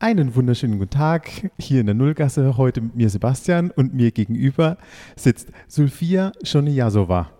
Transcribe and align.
Einen 0.00 0.36
wunderschönen 0.36 0.78
guten 0.78 0.92
Tag 0.92 1.28
hier 1.58 1.80
in 1.80 1.86
der 1.86 1.94
Nullgasse. 1.96 2.56
Heute 2.56 2.80
mit 2.80 2.94
mir 2.94 3.10
Sebastian 3.10 3.72
und 3.72 3.94
mir 3.94 4.12
gegenüber 4.12 4.76
sitzt 5.16 5.48
Sulfia 5.66 6.30
Schonijasova. 6.44 7.30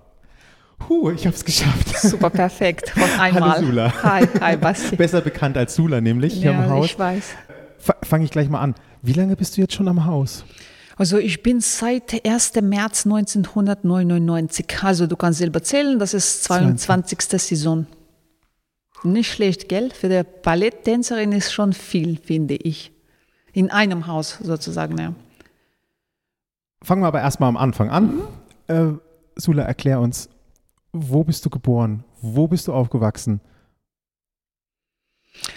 Huh, 0.89 1.13
ich 1.13 1.25
habe 1.25 1.37
es 1.37 1.45
geschafft. 1.45 1.97
Super 1.97 2.31
perfekt. 2.31 2.91
Von 2.91 3.09
einmal. 3.21 3.51
Hallo 3.53 3.67
Sula. 3.67 4.03
Hi, 4.03 4.27
hi 4.41 4.57
Basti. 4.57 4.97
Besser 4.97 5.21
bekannt 5.21 5.57
als 5.57 5.77
Sula 5.77 6.01
nämlich 6.01 6.35
hier 6.35 6.51
ja, 6.51 6.65
am 6.65 6.69
Haus. 6.69 6.87
ich 6.87 6.99
weiß. 6.99 7.37
Fange 8.03 8.25
ich 8.25 8.33
gleich 8.33 8.49
mal 8.49 8.61
an. 8.61 8.75
Wie 9.03 9.13
lange 9.13 9.37
bist 9.37 9.57
du 9.57 9.61
jetzt 9.61 9.75
schon 9.75 9.87
am 9.87 10.05
Haus? 10.05 10.45
Also 10.97 11.19
ich 11.19 11.45
bin 11.45 11.61
seit 11.61 12.27
1. 12.27 12.55
März 12.61 13.07
1999. 13.07 14.67
Also 14.83 15.07
du 15.07 15.15
kannst 15.15 15.39
selber 15.39 15.63
zählen, 15.63 16.01
das 16.01 16.13
ist 16.13 16.43
22. 16.43 17.21
Saison. 17.21 17.87
Nicht 19.05 19.33
schlecht, 19.33 19.69
gell? 19.69 19.91
Für 19.91 20.07
eine 20.07 20.25
Balletttänzerin 20.25 21.33
ist 21.33 21.53
schon 21.53 21.73
viel, 21.73 22.17
finde 22.17 22.55
ich. 22.55 22.93
In 23.53 23.71
einem 23.71 24.07
Haus 24.07 24.39
sozusagen, 24.43 24.99
ja. 24.99 25.15
Fangen 26.83 27.03
wir 27.03 27.09
aber 27.09 27.21
erstmal 27.21 27.49
am 27.49 27.57
Anfang 27.57 27.91
an. 27.91 28.17
Mhm. 28.17 28.23
Äh, 28.69 28.93
Sula, 29.37 29.63
erklär 29.63 30.01
uns, 30.01 30.29
wo 30.93 31.25
bist 31.25 31.45
du 31.45 31.51
geboren? 31.51 32.05
Wo 32.21 32.49
bist 32.49 32.69
du 32.69 32.73
aufgewachsen? 32.73 33.41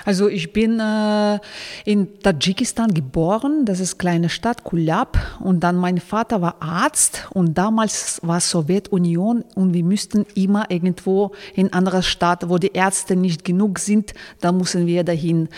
Also 0.05 0.27
ich 0.27 0.53
bin 0.53 0.79
äh, 0.79 1.39
in 1.85 2.19
Tadschikistan 2.19 2.93
geboren, 2.93 3.65
das 3.65 3.79
ist 3.79 3.93
eine 3.93 3.97
kleine 3.97 4.29
Stadt, 4.29 4.63
Kulab. 4.63 5.17
Und 5.39 5.61
dann 5.61 5.75
mein 5.75 5.99
Vater 5.99 6.41
war 6.41 6.55
Arzt 6.59 7.27
und 7.31 7.57
damals 7.57 8.19
war 8.23 8.39
Sowjetunion 8.39 9.43
und 9.55 9.73
wir 9.73 9.83
müssten 9.83 10.25
immer 10.35 10.69
irgendwo 10.69 11.31
in 11.53 11.73
andere 11.73 12.03
Stadt, 12.03 12.49
wo 12.49 12.57
die 12.57 12.73
Ärzte 12.73 13.15
nicht 13.15 13.45
genug 13.45 13.79
sind, 13.79 14.13
da 14.39 14.51
müssen 14.51 14.87
wir 14.87 15.03
dahin. 15.03 15.49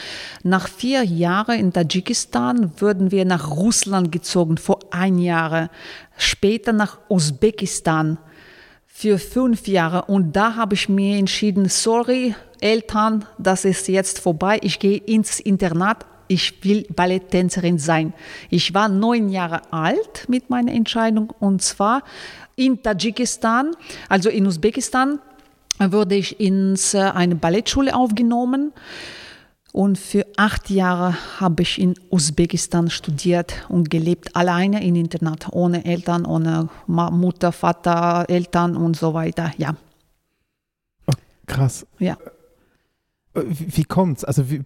Nach 0.44 0.68
vier 0.68 1.04
Jahren 1.04 1.60
in 1.60 1.74
Tadschikistan 1.74 2.72
würden 2.78 3.12
wir 3.12 3.26
nach 3.26 3.52
Russland 3.52 4.12
gezogen, 4.12 4.58
vor 4.58 4.80
ein 4.92 5.20
Jahr. 5.20 5.70
Später 6.18 6.74
nach 6.74 7.00
Usbekistan 7.10 8.18
für 8.88 9.18
fünf 9.18 9.68
Jahre. 9.68 10.06
Und 10.06 10.36
da 10.36 10.56
habe 10.56 10.76
ich 10.76 10.88
mir 10.88 11.18
entschieden, 11.18 11.68
sorry, 11.68 12.36
Eltern, 12.64 13.26
das 13.38 13.66
ist 13.66 13.88
jetzt 13.90 14.20
vorbei. 14.20 14.58
Ich 14.62 14.80
gehe 14.80 14.98
ins 14.98 15.40
Internat. 15.40 16.06
Ich 16.30 16.64
will 16.64 16.88
Balletttänzerin 16.96 17.78
sein. 17.78 18.14
Ich 18.50 18.74
war 18.74 18.88
neun 18.88 19.28
Jahre 19.30 19.62
alt 19.72 20.26
mit 20.30 20.50
meiner 20.50 20.72
Entscheidung 20.72 21.32
und 21.40 21.62
zwar 21.62 22.04
in 22.56 22.82
Tadschikistan, 22.82 23.76
also 24.08 24.30
in 24.30 24.48
Usbekistan, 24.48 25.20
wurde 25.80 26.16
ich 26.16 26.40
in 26.40 26.78
eine 26.94 27.36
Ballettschule 27.36 27.94
aufgenommen. 27.94 28.72
Und 29.74 29.98
für 29.98 30.26
acht 30.38 30.70
Jahre 30.70 31.18
habe 31.40 31.64
ich 31.64 31.82
in 31.82 31.96
Usbekistan 32.12 32.90
studiert 32.90 33.66
und 33.70 33.90
gelebt, 33.90 34.36
alleine 34.36 34.86
im 34.86 34.96
Internat, 34.96 35.48
ohne 35.52 35.84
Eltern, 35.84 36.26
ohne 36.26 36.70
Mutter, 36.88 37.52
Vater, 37.52 38.26
Eltern 38.30 38.78
und 38.78 38.96
so 38.96 39.14
weiter. 39.16 39.52
Ja. 39.58 39.76
Oh, 41.08 41.14
krass. 41.48 41.88
Ja. 42.00 42.18
Wie, 43.34 43.78
wie 43.78 43.84
kommt's? 43.84 44.24
Also 44.24 44.50
wie, 44.50 44.64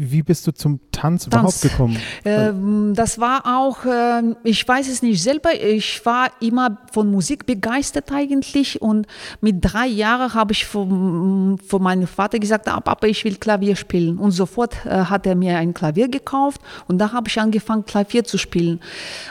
wie 0.00 0.22
bist 0.22 0.46
du 0.46 0.52
zum 0.52 0.78
Tanz, 0.92 1.26
überhaupt 1.26 1.60
gekommen? 1.60 1.98
Ähm, 2.24 2.94
das 2.94 3.18
war 3.18 3.42
auch, 3.46 3.84
äh, 3.84 4.34
ich 4.44 4.66
weiß 4.66 4.88
es 4.88 5.02
nicht 5.02 5.20
selber, 5.20 5.50
ich 5.60 6.04
war 6.06 6.30
immer 6.40 6.78
von 6.92 7.10
Musik 7.10 7.46
begeistert 7.46 8.12
eigentlich 8.12 8.80
und 8.80 9.08
mit 9.40 9.56
drei 9.60 9.86
Jahren 9.86 10.34
habe 10.34 10.52
ich 10.52 10.66
von, 10.66 11.58
von 11.58 11.82
meinem 11.82 12.06
Vater 12.06 12.38
gesagt, 12.38 12.68
ah, 12.68 12.80
Papa, 12.80 13.08
ich 13.08 13.24
will 13.24 13.36
Klavier 13.36 13.74
spielen 13.74 14.18
und 14.18 14.30
sofort 14.30 14.86
äh, 14.86 14.90
hat 14.90 15.26
er 15.26 15.34
mir 15.34 15.58
ein 15.58 15.74
Klavier 15.74 16.08
gekauft 16.08 16.60
und 16.86 16.98
da 16.98 17.12
habe 17.12 17.28
ich 17.28 17.40
angefangen 17.40 17.84
Klavier 17.84 18.22
zu 18.22 18.38
spielen. 18.38 18.80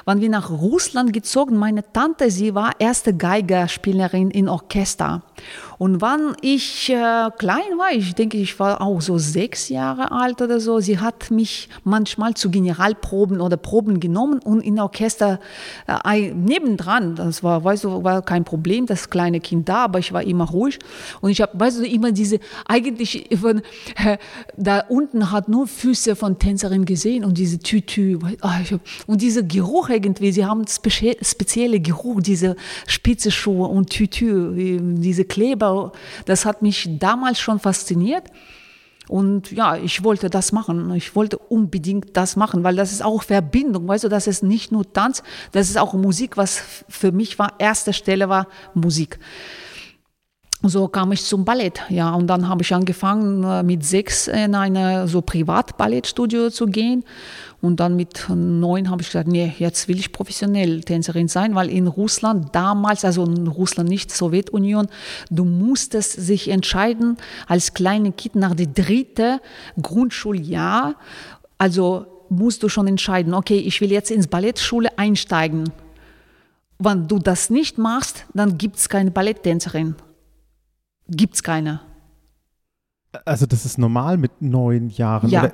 Wann 0.04 0.20
wir 0.20 0.30
nach 0.30 0.50
Russland 0.50 1.14
gezogen, 1.14 1.56
meine 1.56 1.84
Tante, 1.94 2.30
sie 2.30 2.56
war 2.56 2.72
erste 2.80 3.16
Geigerspielerin 3.16 4.32
in 4.32 4.50
Orchester 4.50 5.23
und 5.77 6.02
wann 6.02 6.36
ich 6.42 6.89
äh, 6.89 7.30
klein 7.38 7.77
war, 7.77 7.92
ich 7.92 8.15
denke, 8.15 8.38
ich 8.38 8.60
war 8.60 8.82
auch 8.82 9.02
so 9.02 9.17
sechs 9.17 9.70
Jahre 9.70 10.11
alt 10.11 10.42
oder 10.42 10.60
so, 10.60 10.80
sie 10.80 10.99
hat 10.99 11.30
mich 11.30 11.70
manchmal 11.83 12.33
zu 12.33 12.49
Generalproben 12.49 13.42
oder 13.42 13.58
Proben 13.58 13.99
genommen 13.99 14.39
und 14.39 14.61
in 14.61 14.80
Orchester 14.80 15.39
äh, 15.87 16.32
nebendran, 16.32 17.16
das 17.16 17.43
war, 17.43 17.64
weißt 17.64 17.83
du, 17.83 18.04
war 18.04 18.23
kein 18.23 18.43
Problem, 18.43 18.87
das 18.87 19.10
kleine 19.10 19.39
Kind 19.39 19.70
da, 19.70 19.86
aber 19.86 19.99
ich 19.99 20.14
war 20.14 20.23
immer 20.23 20.49
ruhig. 20.49 20.80
Und 21.21 21.30
ich 21.30 21.42
habe, 21.42 21.60
weißt 21.60 21.80
du, 21.80 21.86
immer 21.86 22.11
diese, 22.11 22.39
eigentlich 22.67 23.30
von, 23.39 23.61
äh, 24.04 24.17
da 24.55 24.83
unten 24.89 25.32
hat 25.32 25.48
nur 25.48 25.67
Füße 25.67 26.16
von 26.16 26.39
Tänzerin 26.39 26.86
gesehen 26.86 27.23
und 27.23 27.37
diese 27.37 27.60
Tütü 27.60 28.20
ah, 28.42 28.60
und 29.05 29.21
dieser 29.21 29.43
Geruch 29.43 29.89
irgendwie, 29.89 30.32
sie 30.32 30.45
haben 30.45 30.66
spezielle 30.67 31.80
Geruch, 31.80 32.21
diese 32.21 32.55
spitze 32.87 33.32
Schuhe 33.32 33.67
und 33.67 33.89
Tütü, 33.89 34.80
diese 34.98 35.26
Kleber, 35.26 35.67
das 36.26 36.45
hat 36.45 36.61
mich 36.61 36.88
damals 37.00 37.39
schon 37.39 37.60
fasziniert. 37.60 38.26
Und 39.08 39.52
ja, 39.52 39.78
ich 39.78 40.04
wollte 40.04 40.30
das 40.30 40.52
machen. 40.52 40.94
Ich 40.94 41.16
wollte 41.16 41.38
unbedingt 41.38 42.17
das 42.17 42.36
machen, 42.36 42.64
weil 42.64 42.76
das 42.76 42.92
ist 42.92 43.04
auch 43.04 43.23
Verbindung. 43.23 43.88
Weißt 43.88 44.04
du, 44.04 44.10
das 44.10 44.28
ist 44.28 44.44
nicht 44.44 44.72
nur 44.72 44.92
Tanz, 44.92 45.23
das 45.54 45.70
ist 45.70 45.78
auch 45.78 45.94
Musik, 45.94 46.36
was 46.36 46.61
für 46.89 47.11
mich 47.11 47.39
war, 47.39 47.54
erste 47.58 47.94
Stelle 47.94 48.28
war 48.28 48.48
Musik. 48.73 49.17
So 50.67 50.89
kam 50.89 51.14
ich 51.14 51.23
zum 51.23 51.45
Ballett, 51.45 51.82
ja, 51.88 52.14
und 52.14 52.28
dann 52.28 52.50
habe 52.50 52.61
ich 52.61 52.73
angefangen 52.73 53.42
äh, 53.42 53.64
mit 53.64 53.86
sechs 53.86 54.28
in 54.28 54.54
eine 54.54 55.08
so 55.08 55.22
Privat-Ballettstudio 55.22 56.50
zu 56.50 56.66
gehen. 56.66 57.05
Und 57.61 57.80
dann 57.80 57.95
mit 57.95 58.28
neun 58.28 58.89
habe 58.89 59.02
ich 59.02 59.08
gesagt, 59.08 59.30
nee, 59.30 59.54
jetzt 59.60 59.88
will 59.88 59.98
ich 59.98 60.11
professionell 60.11 60.82
Tänzerin 60.82 61.30
sein, 61.30 61.55
weil 61.55 61.70
in 61.70 61.88
Russland 61.88 62.54
damals, 62.54 63.05
also 63.05 63.23
in 63.23 63.48
Russland 63.48 63.89
nicht, 63.89 64.11
Sowjetunion, 64.11 64.88
du 65.30 65.45
musstest 65.45 66.11
sich 66.11 66.50
entscheiden 66.50 67.16
als 67.48 67.73
kleine 67.73 68.11
Kind 68.11 68.36
nach 68.36 68.54
dem 68.54 68.73
dritten 68.73 69.39
Grundschuljahr, 69.82 70.95
also 71.58 72.08
musst 72.30 72.61
du 72.61 72.67
schon 72.67 72.88
entscheiden, 72.88 73.34
okay, 73.34 73.58
ich 73.58 73.80
will 73.80 73.92
jetzt 73.92 74.11
ins 74.11 74.28
Ballettschule 74.28 74.98
einsteigen. 74.98 75.72
Wenn 76.78 77.08
du 77.08 77.20
das 77.20 77.49
nicht 77.49 77.78
machst, 77.78 78.26
dann 78.34 78.58
gibt 78.58 78.76
es 78.76 78.89
keine 78.89 79.11
Balletttänzerin 79.11 79.95
gibt 81.10 81.36
es 81.36 81.44
keine. 81.44 81.82
Also 83.26 83.45
das 83.45 83.66
ist 83.66 83.78
normal 83.78 84.18
mit 84.18 84.42
neun 84.42 84.90
Jahren? 84.90 85.30
Ja, 85.30 85.52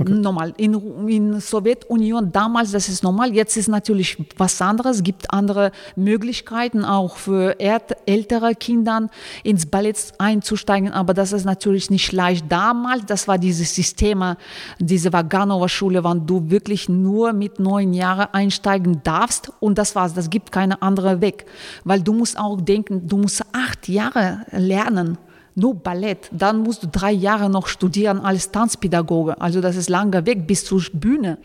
okay. 0.00 0.12
normal. 0.12 0.54
In, 0.56 1.08
in 1.08 1.40
Sowjetunion 1.40 2.32
damals, 2.32 2.72
das 2.72 2.88
ist 2.88 3.02
normal. 3.02 3.34
Jetzt 3.34 3.56
ist 3.56 3.68
natürlich 3.68 4.16
was 4.36 4.60
anderes. 4.60 4.96
Es 4.96 5.02
gibt 5.02 5.32
andere 5.32 5.72
Möglichkeiten 5.96 6.84
auch 6.84 7.16
für 7.16 7.58
ältere 7.60 8.54
Kinder 8.54 9.08
ins 9.42 9.66
Ballett 9.66 10.12
einzusteigen. 10.18 10.92
Aber 10.92 11.14
das 11.14 11.32
ist 11.32 11.44
natürlich 11.44 11.90
nicht 11.90 12.12
leicht. 12.12 12.44
Damals, 12.50 13.06
das 13.06 13.28
war 13.28 13.38
dieses 13.38 13.74
System, 13.74 14.36
diese 14.78 15.12
Vaganova-Schule, 15.12 16.04
wann 16.04 16.26
du 16.26 16.50
wirklich 16.50 16.88
nur 16.88 17.32
mit 17.32 17.58
neun 17.58 17.92
Jahren 17.94 18.28
einsteigen 18.32 19.00
darfst. 19.02 19.52
Und 19.60 19.78
das 19.78 19.94
war's. 19.94 20.14
Das 20.14 20.30
gibt 20.30 20.52
keine 20.52 20.82
andere 20.82 21.20
Weg. 21.20 21.46
Weil 21.84 22.02
du 22.02 22.12
musst 22.12 22.38
auch 22.38 22.60
denken, 22.60 23.06
du 23.06 23.16
musst 23.16 23.42
acht 23.52 23.88
Jahre 23.88 24.46
lernen 24.50 25.18
nur 25.54 25.74
Ballett, 25.74 26.30
dann 26.32 26.58
musst 26.62 26.82
du 26.82 26.88
drei 26.88 27.12
Jahre 27.12 27.48
noch 27.48 27.66
studieren 27.66 28.20
als 28.20 28.50
Tanzpädagoge. 28.50 29.40
Also 29.40 29.60
das 29.60 29.76
ist 29.76 29.88
langer 29.88 30.26
Weg 30.26 30.46
bis 30.46 30.64
zur 30.64 30.82
Bühne. 30.92 31.38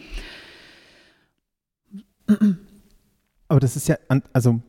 Aber 3.48 3.60
das 3.60 3.76
ist 3.76 3.88
ja, 3.88 3.98
also 4.34 4.62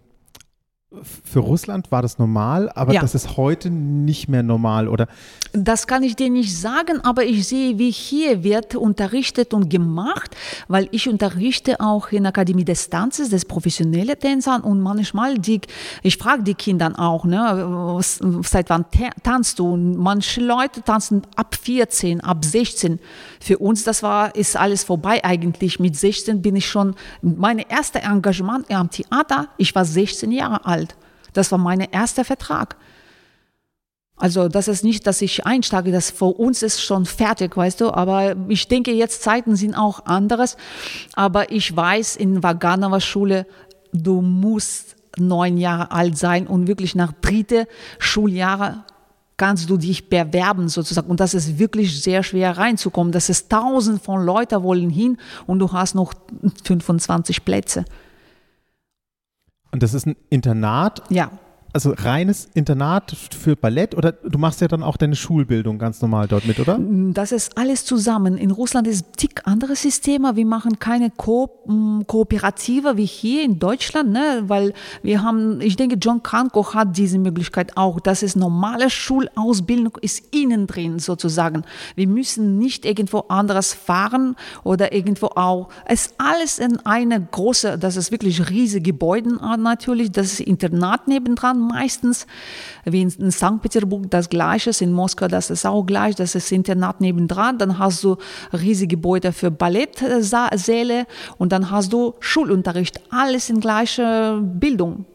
für 1.25 1.39
Russland 1.39 1.93
war 1.93 2.03
das 2.03 2.19
normal, 2.19 2.69
aber 2.75 2.95
ja. 2.95 3.01
das 3.01 3.15
ist 3.15 3.37
heute 3.37 3.71
nicht 3.71 4.29
mehr 4.29 4.43
normal, 4.43 4.89
oder? 4.89 5.07
Das 5.53 5.87
kann 5.87 6.03
ich 6.03 6.17
dir 6.17 6.31
nicht 6.31 6.57
sagen, 6.57 7.01
aber 7.03 7.25
ich 7.25 7.47
sehe, 7.47 7.79
wie 7.79 7.93
hier 7.93 8.43
wird 8.43 8.75
unterrichtet 8.75 9.55
und 9.55 9.71
gemacht, 9.71 10.35
weil 10.67 10.89
ich 10.91 11.09
unterrichte 11.09 11.79
auch 11.79 12.11
in 12.11 12.25
der 12.25 12.31
Akademie 12.31 12.65
des 12.65 12.91
Tanzes, 12.91 13.31
des 13.31 13.45
professionellen 13.45 14.19
Tänzern 14.19 14.63
und 14.63 14.81
manchmal, 14.81 15.39
die, 15.39 15.61
ich 16.03 16.17
frage 16.17 16.43
die 16.43 16.55
Kinder 16.55 16.93
auch, 16.97 17.25
ne, 17.25 18.01
seit 18.43 18.69
wann 18.69 18.85
tanzt 19.23 19.61
du? 19.61 19.75
Und 19.75 19.97
manche 19.97 20.41
Leute 20.41 20.83
tanzen 20.83 21.23
ab 21.37 21.55
14, 21.55 22.21
ab 22.21 22.45
16. 22.45 22.99
Für 23.43 23.59
uns, 23.59 23.85
das 23.85 24.03
war, 24.03 24.35
ist 24.35 24.57
alles 24.57 24.85
vorbei 24.85 25.25
eigentlich. 25.25 25.81
Mit 25.81 25.97
16 25.97 26.43
bin 26.43 26.57
ich 26.57 26.69
schon, 26.69 26.95
mein 27.23 27.59
erstes 27.59 28.03
Engagement 28.03 28.71
am 28.71 28.91
Theater, 28.91 29.49
ich 29.57 29.75
war 29.75 29.85
16 29.85 30.31
Jahre 30.31 30.67
alt. 30.67 30.95
Das 31.33 31.51
war 31.51 31.59
mein 31.59 31.81
erster 31.81 32.25
Vertrag. 32.25 32.77
Also 34.17 34.49
das 34.49 34.69
ist 34.69 34.85
nicht, 34.85 35.07
dass 35.07 35.23
ich 35.23 35.47
einsteige, 35.47 35.91
das 35.91 36.11
für 36.11 36.27
uns 36.27 36.63
ist 36.63 36.83
schon 36.83 37.07
fertig, 37.07 37.57
weißt 37.57 37.81
du. 37.81 37.91
Aber 37.95 38.37
ich 38.49 38.69
denke, 38.69 38.93
jetzt 38.93 39.23
Zeiten 39.23 39.57
sind 39.57 39.75
auch 39.75 40.05
anderes. 40.05 40.59
Aber 41.15 41.51
ich 41.51 41.75
weiß, 41.75 42.17
in 42.17 42.43
Vaganova 42.43 43.01
Schule, 43.01 43.47
du 43.95 44.21
musst 44.21 44.97
neun 45.17 45.57
Jahre 45.57 45.91
alt 45.91 46.19
sein 46.19 46.47
und 46.47 46.67
wirklich 46.67 46.95
nach 46.95 47.13
dritte 47.23 47.67
Schuljahre 47.99 48.85
kannst 49.41 49.71
du 49.71 49.79
dich 49.79 50.11
bewerben 50.11 50.69
sozusagen. 50.69 51.09
Und 51.09 51.19
das 51.19 51.33
ist 51.33 51.59
wirklich 51.59 52.03
sehr 52.03 52.23
schwer 52.23 52.59
reinzukommen. 52.59 53.11
Das 53.11 53.31
ist 53.31 53.51
tausend 53.51 54.03
von 54.03 54.23
Leuten 54.23 54.63
wollen 54.63 54.91
hin 54.91 55.17
und 55.47 55.61
du 55.61 55.73
hast 55.73 55.95
noch 55.95 56.13
25 56.65 57.43
Plätze. 57.43 57.87
Und 59.73 59.83
das 59.83 59.95
ist 59.95 60.07
ein 60.07 60.17
Internat? 60.29 61.03
Ja 61.09 61.31
also 61.73 61.95
reines 61.97 62.49
Internat 62.55 63.17
für 63.39 63.57
Ballett 63.57 63.95
oder 63.95 64.13
du 64.13 64.39
machst 64.39 64.61
ja 64.61 64.69
dann 64.69 64.83
auch 64.83 64.97
deine 64.97 65.17
Schulbildung 65.17 65.79
ganz 65.79 66.01
normal 66.03 66.27
dort 66.29 66.47
mit, 66.47 66.59
oder? 66.59 66.79
Das 67.13 67.33
ist 67.33 67.57
alles 67.57 67.85
zusammen. 67.85 68.37
In 68.37 68.51
Russland 68.51 68.87
ist 68.87 69.07
ein 69.07 69.13
tick 69.17 69.47
anderes 69.47 69.83
System. 69.83 70.27
Wir 70.35 70.47
machen 70.47 70.79
keine 70.79 71.11
Ko 71.11 71.51
mm, 71.67 72.03
Kooperative 72.07 72.97
wie 72.97 73.07
hier 73.07 73.45
in 73.45 73.59
Deutschland, 73.59 74.11
ne? 74.11 74.45
weil 74.47 74.73
wir 75.03 75.23
haben, 75.23 75.61
ich 75.61 75.77
denke, 75.77 75.97
John 75.97 76.23
Kranko 76.23 76.75
hat 76.75 76.97
diese 76.97 77.19
Möglichkeit 77.19 77.77
auch. 77.77 78.01
Das 78.01 78.23
ist 78.23 78.37
normale 78.37 78.91
Schulausbildung, 78.91 79.99
ist 80.01 80.35
innen 80.35 80.67
drin 80.67 80.99
sozusagen. 80.99 81.65
Wir 81.95 82.09
müssen 82.09 82.59
nicht 82.59 82.85
irgendwo 82.85 83.21
anderes 83.29 83.75
fahren 83.75 84.37
oder 84.65 84.93
irgendwo 84.93 85.27
auch. 85.37 85.69
Es 85.85 86.07
ist 86.07 86.15
alles 86.19 86.59
in 86.59 86.79
eine 86.85 87.21
große, 87.21 87.79
das 87.79 87.97
ist 87.97 88.11
wirklich 88.11 88.51
riesige 88.51 88.91
Gebäude 88.91 89.21
natürlich, 89.59 90.11
das 90.11 90.33
ist 90.33 90.41
Internat 90.41 91.07
nebendran 91.07 91.60
meistens, 91.69 92.27
wie 92.85 93.03
in 93.03 93.31
St. 93.31 93.63
Petersburg 93.63 94.11
das 94.11 94.29
Gleiche, 94.29 94.71
in 94.81 94.93
Moskau 94.93 95.29
das 95.29 95.51
ist 95.51 95.67
auch 95.67 95.85
gleich, 95.85 96.15
das 96.15 96.35
ist 96.35 96.53
Internat 96.53 97.01
nebendran, 97.01 97.59
dann 97.59 97.79
hast 97.79 98.03
du 98.05 98.17
riesige 98.53 98.97
Gebäude 98.97 99.33
für 99.33 99.51
Ballettsäle 99.51 101.07
und 101.39 101.53
dann 101.53 101.71
hast 101.71 101.93
du 101.93 102.15
Schulunterricht, 102.21 103.01
alles 103.11 103.51
in 103.51 103.61
gleicher 103.61 104.41
Bildung. 104.41 105.07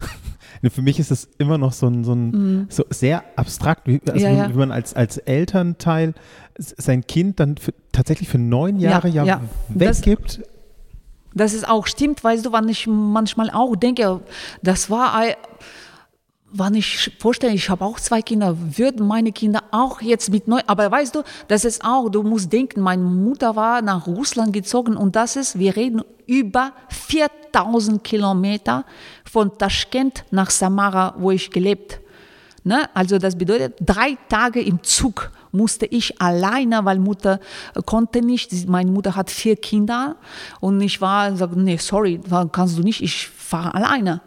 Für 0.70 0.82
mich 0.82 0.98
ist 0.98 1.10
es 1.10 1.28
immer 1.38 1.56
noch 1.56 1.72
so 1.72 1.86
ein, 1.86 2.04
so 2.04 2.12
ein 2.12 2.30
mhm. 2.30 2.66
so 2.68 2.84
sehr 2.90 3.24
abstrakt, 3.36 3.86
wie, 3.86 4.00
also 4.06 4.26
ja, 4.26 4.30
ja. 4.30 4.50
wie, 4.50 4.58
man 4.58 4.70
als, 4.72 4.94
als 4.94 5.16
Elternteil 5.16 6.14
sein 6.58 7.06
Kind 7.06 7.40
dann 7.40 7.56
für, 7.56 7.72
tatsächlich 7.92 8.28
für 8.28 8.38
neun 8.38 8.78
Jahre 8.78 9.08
ja, 9.08 9.24
ja 9.24 9.40
weggibt. 9.68 10.42
Das, 11.34 11.54
ist 11.54 11.68
auch 11.68 11.86
stimmt, 11.86 12.22
weißt 12.24 12.46
du, 12.46 12.52
wann 12.52 12.68
ich 12.68 12.86
manchmal 12.86 13.50
auch 13.50 13.76
denke, 13.76 14.20
das 14.62 14.90
war, 14.90 15.22
wann 16.52 16.74
ich 16.74 17.12
vorstelle, 17.18 17.54
ich 17.54 17.70
habe 17.70 17.84
auch 17.84 18.00
zwei 18.00 18.22
Kinder, 18.22 18.56
würden 18.58 19.06
meine 19.06 19.32
Kinder 19.32 19.62
auch 19.70 20.00
jetzt 20.00 20.30
mit 20.30 20.48
neu, 20.48 20.60
aber 20.66 20.90
weißt 20.90 21.14
du, 21.14 21.22
das 21.48 21.64
ist 21.64 21.84
auch, 21.84 22.08
du 22.08 22.22
musst 22.22 22.52
denken, 22.52 22.80
meine 22.80 23.02
Mutter 23.02 23.54
war 23.54 23.82
nach 23.82 24.06
Russland 24.06 24.52
gezogen 24.52 24.96
und 24.96 25.16
das 25.16 25.36
ist, 25.36 25.58
wir 25.58 25.76
reden 25.76 26.02
über 26.26 26.72
4000 26.88 28.02
Kilometer 28.02 28.84
von 29.24 29.56
Taschkent 29.56 30.24
nach 30.30 30.50
Samara, 30.50 31.14
wo 31.18 31.30
ich 31.30 31.50
gelebt 31.50 31.94
habe. 31.94 32.09
Ne? 32.64 32.88
Also 32.94 33.18
das 33.18 33.36
bedeutet, 33.36 33.74
drei 33.80 34.16
Tage 34.28 34.60
im 34.60 34.82
Zug 34.82 35.30
musste 35.52 35.86
ich 35.86 36.20
alleine, 36.20 36.84
weil 36.84 36.98
Mutter 36.98 37.40
konnte 37.86 38.22
nicht. 38.22 38.68
Meine 38.68 38.90
Mutter 38.90 39.16
hat 39.16 39.30
vier 39.30 39.56
Kinder 39.56 40.16
und 40.60 40.80
ich 40.80 41.00
war, 41.00 41.34
sag, 41.36 41.56
nee, 41.56 41.76
sorry, 41.78 42.20
kannst 42.52 42.78
du 42.78 42.82
nicht, 42.82 43.02
ich 43.02 43.28
fahre 43.28 43.74
alleine. 43.74 44.20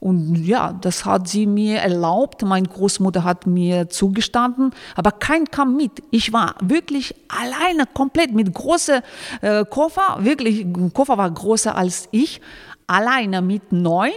Und 0.00 0.46
ja, 0.46 0.72
das 0.72 1.04
hat 1.04 1.28
sie 1.28 1.46
mir 1.46 1.80
erlaubt. 1.80 2.42
Meine 2.42 2.66
Großmutter 2.66 3.22
hat 3.22 3.46
mir 3.46 3.90
zugestanden, 3.90 4.72
aber 4.96 5.12
kein 5.12 5.44
kam 5.44 5.76
mit. 5.76 6.02
Ich 6.10 6.32
war 6.32 6.54
wirklich 6.62 7.14
alleine, 7.28 7.84
komplett 7.92 8.32
mit 8.32 8.52
großem 8.52 9.02
äh, 9.42 9.64
Koffer. 9.66 10.16
Wirklich, 10.20 10.66
Koffer 10.94 11.18
war 11.18 11.30
größer 11.30 11.76
als 11.76 12.08
ich. 12.12 12.40
Alleine 12.86 13.42
mit 13.42 13.72
neun 13.72 14.10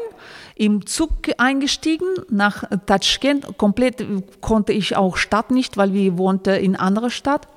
im 0.55 0.85
Zug 0.85 1.11
eingestiegen 1.38 2.07
nach 2.29 2.63
Taschkent. 2.85 3.57
Komplett 3.57 4.05
konnte 4.41 4.73
ich 4.73 4.95
auch 4.95 5.17
Stadt 5.17 5.51
nicht, 5.51 5.77
weil 5.77 5.94
wir 5.94 6.17
wohnte 6.17 6.51
in 6.51 6.75
anderer 6.75 7.09
Stadt. 7.09 7.47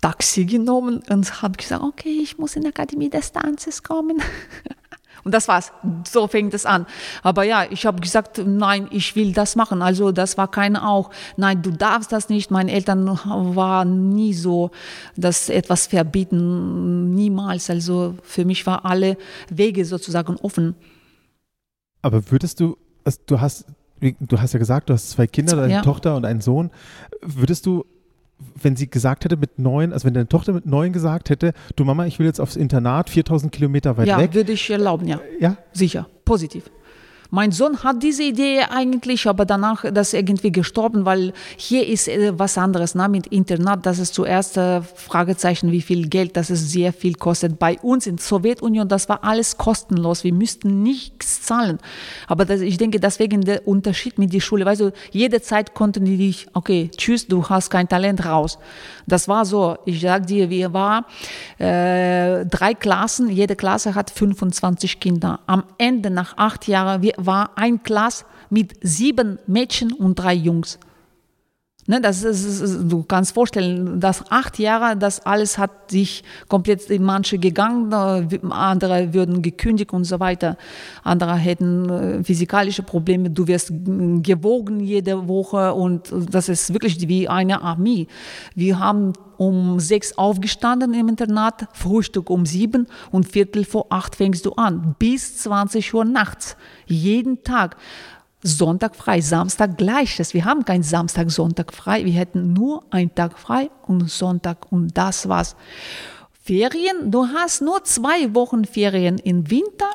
Taxi 0.00 0.44
genommen 0.44 1.02
und 1.08 1.42
habe 1.42 1.56
gesagt, 1.56 1.82
okay, 1.82 2.20
ich 2.22 2.38
muss 2.38 2.54
in 2.54 2.62
die 2.62 2.68
Akademie 2.68 3.10
des 3.10 3.32
Tanzes 3.32 3.82
kommen. 3.82 4.22
Und 5.26 5.32
das 5.32 5.48
war's. 5.48 5.72
So 6.08 6.28
fängt 6.28 6.54
es 6.54 6.64
an. 6.66 6.86
Aber 7.24 7.42
ja, 7.42 7.64
ich 7.68 7.84
habe 7.84 8.00
gesagt, 8.00 8.40
nein, 8.46 8.86
ich 8.92 9.16
will 9.16 9.32
das 9.32 9.56
machen. 9.56 9.82
Also 9.82 10.12
das 10.12 10.38
war 10.38 10.48
keine 10.48 10.86
auch, 10.86 11.10
nein, 11.36 11.62
du 11.62 11.72
darfst 11.72 12.12
das 12.12 12.28
nicht. 12.28 12.52
Meine 12.52 12.70
Eltern 12.70 13.08
waren 13.08 14.10
nie 14.10 14.34
so, 14.34 14.70
dass 15.16 15.48
etwas 15.48 15.88
verbieten, 15.88 17.12
niemals. 17.12 17.68
Also 17.70 18.14
für 18.22 18.44
mich 18.44 18.64
waren 18.66 18.84
alle 18.84 19.16
Wege 19.50 19.84
sozusagen 19.84 20.36
offen. 20.36 20.76
Aber 22.02 22.30
würdest 22.30 22.60
du, 22.60 22.76
also 23.02 23.18
du 23.26 23.40
hast, 23.40 23.66
du 24.00 24.40
hast 24.40 24.52
ja 24.52 24.60
gesagt, 24.60 24.90
du 24.90 24.94
hast 24.94 25.10
zwei 25.10 25.26
Kinder, 25.26 25.60
eine 25.60 25.72
ja. 25.72 25.82
Tochter 25.82 26.14
und 26.14 26.24
einen 26.24 26.40
Sohn. 26.40 26.70
Würdest 27.20 27.66
du 27.66 27.84
wenn 28.60 28.76
sie 28.76 28.88
gesagt 28.88 29.24
hätte 29.24 29.36
mit 29.36 29.58
neun, 29.58 29.92
also 29.92 30.06
wenn 30.06 30.14
deine 30.14 30.28
Tochter 30.28 30.52
mit 30.52 30.66
neun 30.66 30.92
gesagt 30.92 31.30
hätte, 31.30 31.52
du 31.74 31.84
Mama, 31.84 32.06
ich 32.06 32.18
will 32.18 32.26
jetzt 32.26 32.40
aufs 32.40 32.56
Internat, 32.56 33.10
4000 33.10 33.52
Kilometer 33.52 33.96
weit 33.96 34.08
ja, 34.08 34.18
weg. 34.18 34.30
Ja, 34.30 34.34
würde 34.34 34.52
ich 34.52 34.70
erlauben, 34.70 35.08
ja. 35.08 35.20
Ja? 35.40 35.56
Sicher, 35.72 36.06
positiv. 36.24 36.70
Mein 37.30 37.52
Sohn 37.52 37.82
hat 37.82 38.02
diese 38.02 38.22
Idee 38.22 38.62
eigentlich, 38.62 39.26
aber 39.26 39.44
danach 39.44 39.84
das 39.92 40.12
irgendwie 40.12 40.52
gestorben, 40.52 41.04
weil 41.04 41.32
hier 41.56 41.86
ist 41.86 42.08
äh, 42.08 42.38
was 42.38 42.58
anderes. 42.58 42.94
Na, 42.94 43.08
mit 43.08 43.26
Internat, 43.28 43.86
das 43.86 43.98
ist 43.98 44.14
zuerst 44.14 44.56
äh, 44.56 44.82
Fragezeichen, 44.82 45.72
wie 45.72 45.82
viel 45.82 46.08
Geld, 46.08 46.36
das 46.36 46.50
ist 46.50 46.70
sehr 46.70 46.92
viel 46.92 47.14
kostet. 47.14 47.58
Bei 47.58 47.78
uns 47.80 48.06
in 48.06 48.16
der 48.16 48.24
Sowjetunion, 48.24 48.88
das 48.88 49.08
war 49.08 49.24
alles 49.24 49.56
kostenlos. 49.56 50.24
Wir 50.24 50.32
müssten 50.32 50.82
nichts 50.82 51.42
zahlen. 51.42 51.78
Aber 52.26 52.44
das, 52.44 52.60
ich 52.60 52.78
denke, 52.78 53.00
deswegen 53.00 53.42
der 53.42 53.66
Unterschied 53.66 54.18
mit 54.18 54.32
der 54.32 54.40
Schule. 54.40 54.64
Weißt 54.64 54.80
du, 54.80 54.92
jede 55.10 55.42
Zeit 55.42 55.74
konnten 55.74 56.04
die 56.04 56.16
dich, 56.16 56.46
okay, 56.54 56.90
tschüss, 56.96 57.26
du 57.26 57.48
hast 57.48 57.70
kein 57.70 57.88
Talent 57.88 58.24
raus. 58.24 58.58
Das 59.06 59.28
war 59.28 59.44
so. 59.44 59.76
Ich 59.84 60.00
sag 60.00 60.26
dir, 60.26 60.50
wir 60.50 60.72
waren 60.72 61.04
äh, 61.58 62.44
drei 62.46 62.74
Klassen, 62.74 63.28
jede 63.30 63.56
Klasse 63.56 63.94
hat 63.94 64.10
25 64.10 65.00
Kinder. 65.00 65.40
Am 65.46 65.64
Ende, 65.78 66.10
nach 66.10 66.36
acht 66.36 66.66
Jahren, 66.66 67.02
wir 67.02 67.15
war 67.16 67.56
ein 67.56 67.82
Klass 67.82 68.24
mit 68.50 68.76
sieben 68.82 69.38
Mädchen 69.46 69.92
und 69.92 70.16
drei 70.16 70.34
Jungs. 70.34 70.78
Ne, 71.88 72.00
das 72.00 72.24
ist, 72.24 72.90
du 72.90 73.04
kannst 73.04 73.32
vorstellen, 73.32 74.00
dass 74.00 74.28
acht 74.32 74.58
Jahre, 74.58 74.96
das 74.96 75.24
alles 75.24 75.56
hat 75.56 75.92
sich 75.92 76.24
komplett 76.48 76.90
in 76.90 77.04
manche 77.04 77.38
gegangen, 77.38 77.92
andere 78.50 79.14
würden 79.14 79.40
gekündigt 79.40 79.92
und 79.92 80.02
so 80.02 80.18
weiter. 80.18 80.56
Andere 81.04 81.36
hätten 81.36 81.88
äh, 81.88 82.24
physikalische 82.24 82.82
Probleme, 82.82 83.30
du 83.30 83.46
wirst 83.46 83.70
gewogen 83.70 84.80
jede 84.80 85.28
Woche 85.28 85.74
und 85.74 86.12
das 86.30 86.48
ist 86.48 86.72
wirklich 86.72 87.06
wie 87.06 87.28
eine 87.28 87.62
Armee. 87.62 88.08
Wir 88.56 88.80
haben 88.80 89.12
um 89.36 89.78
sechs 89.78 90.16
aufgestanden 90.18 90.92
im 90.92 91.08
Internat, 91.08 91.68
Frühstück 91.72 92.30
um 92.30 92.46
sieben 92.46 92.88
und 93.12 93.28
Viertel 93.28 93.64
vor 93.64 93.86
acht 93.90 94.16
fängst 94.16 94.44
du 94.44 94.52
an, 94.54 94.96
bis 94.98 95.38
20 95.38 95.94
Uhr 95.94 96.04
nachts, 96.04 96.56
jeden 96.86 97.44
Tag. 97.44 97.76
Sonntag 98.46 98.96
frei, 98.96 99.20
Samstag 99.20 99.76
gleiches. 99.76 100.32
Wir 100.32 100.44
haben 100.44 100.64
kein 100.64 100.82
Samstag, 100.82 101.30
Sonntag 101.30 101.72
frei. 101.72 102.04
Wir 102.04 102.12
hätten 102.12 102.52
nur 102.52 102.84
einen 102.90 103.14
Tag 103.14 103.38
frei 103.38 103.70
und 103.86 104.08
Sonntag 104.08 104.70
und 104.70 104.96
das 104.96 105.28
war's. 105.28 105.56
Ferien, 106.42 107.10
du 107.10 107.26
hast 107.26 107.60
nur 107.60 107.82
zwei 107.84 108.34
Wochen 108.34 108.64
Ferien 108.64 109.18
im 109.18 109.50
Winter 109.50 109.90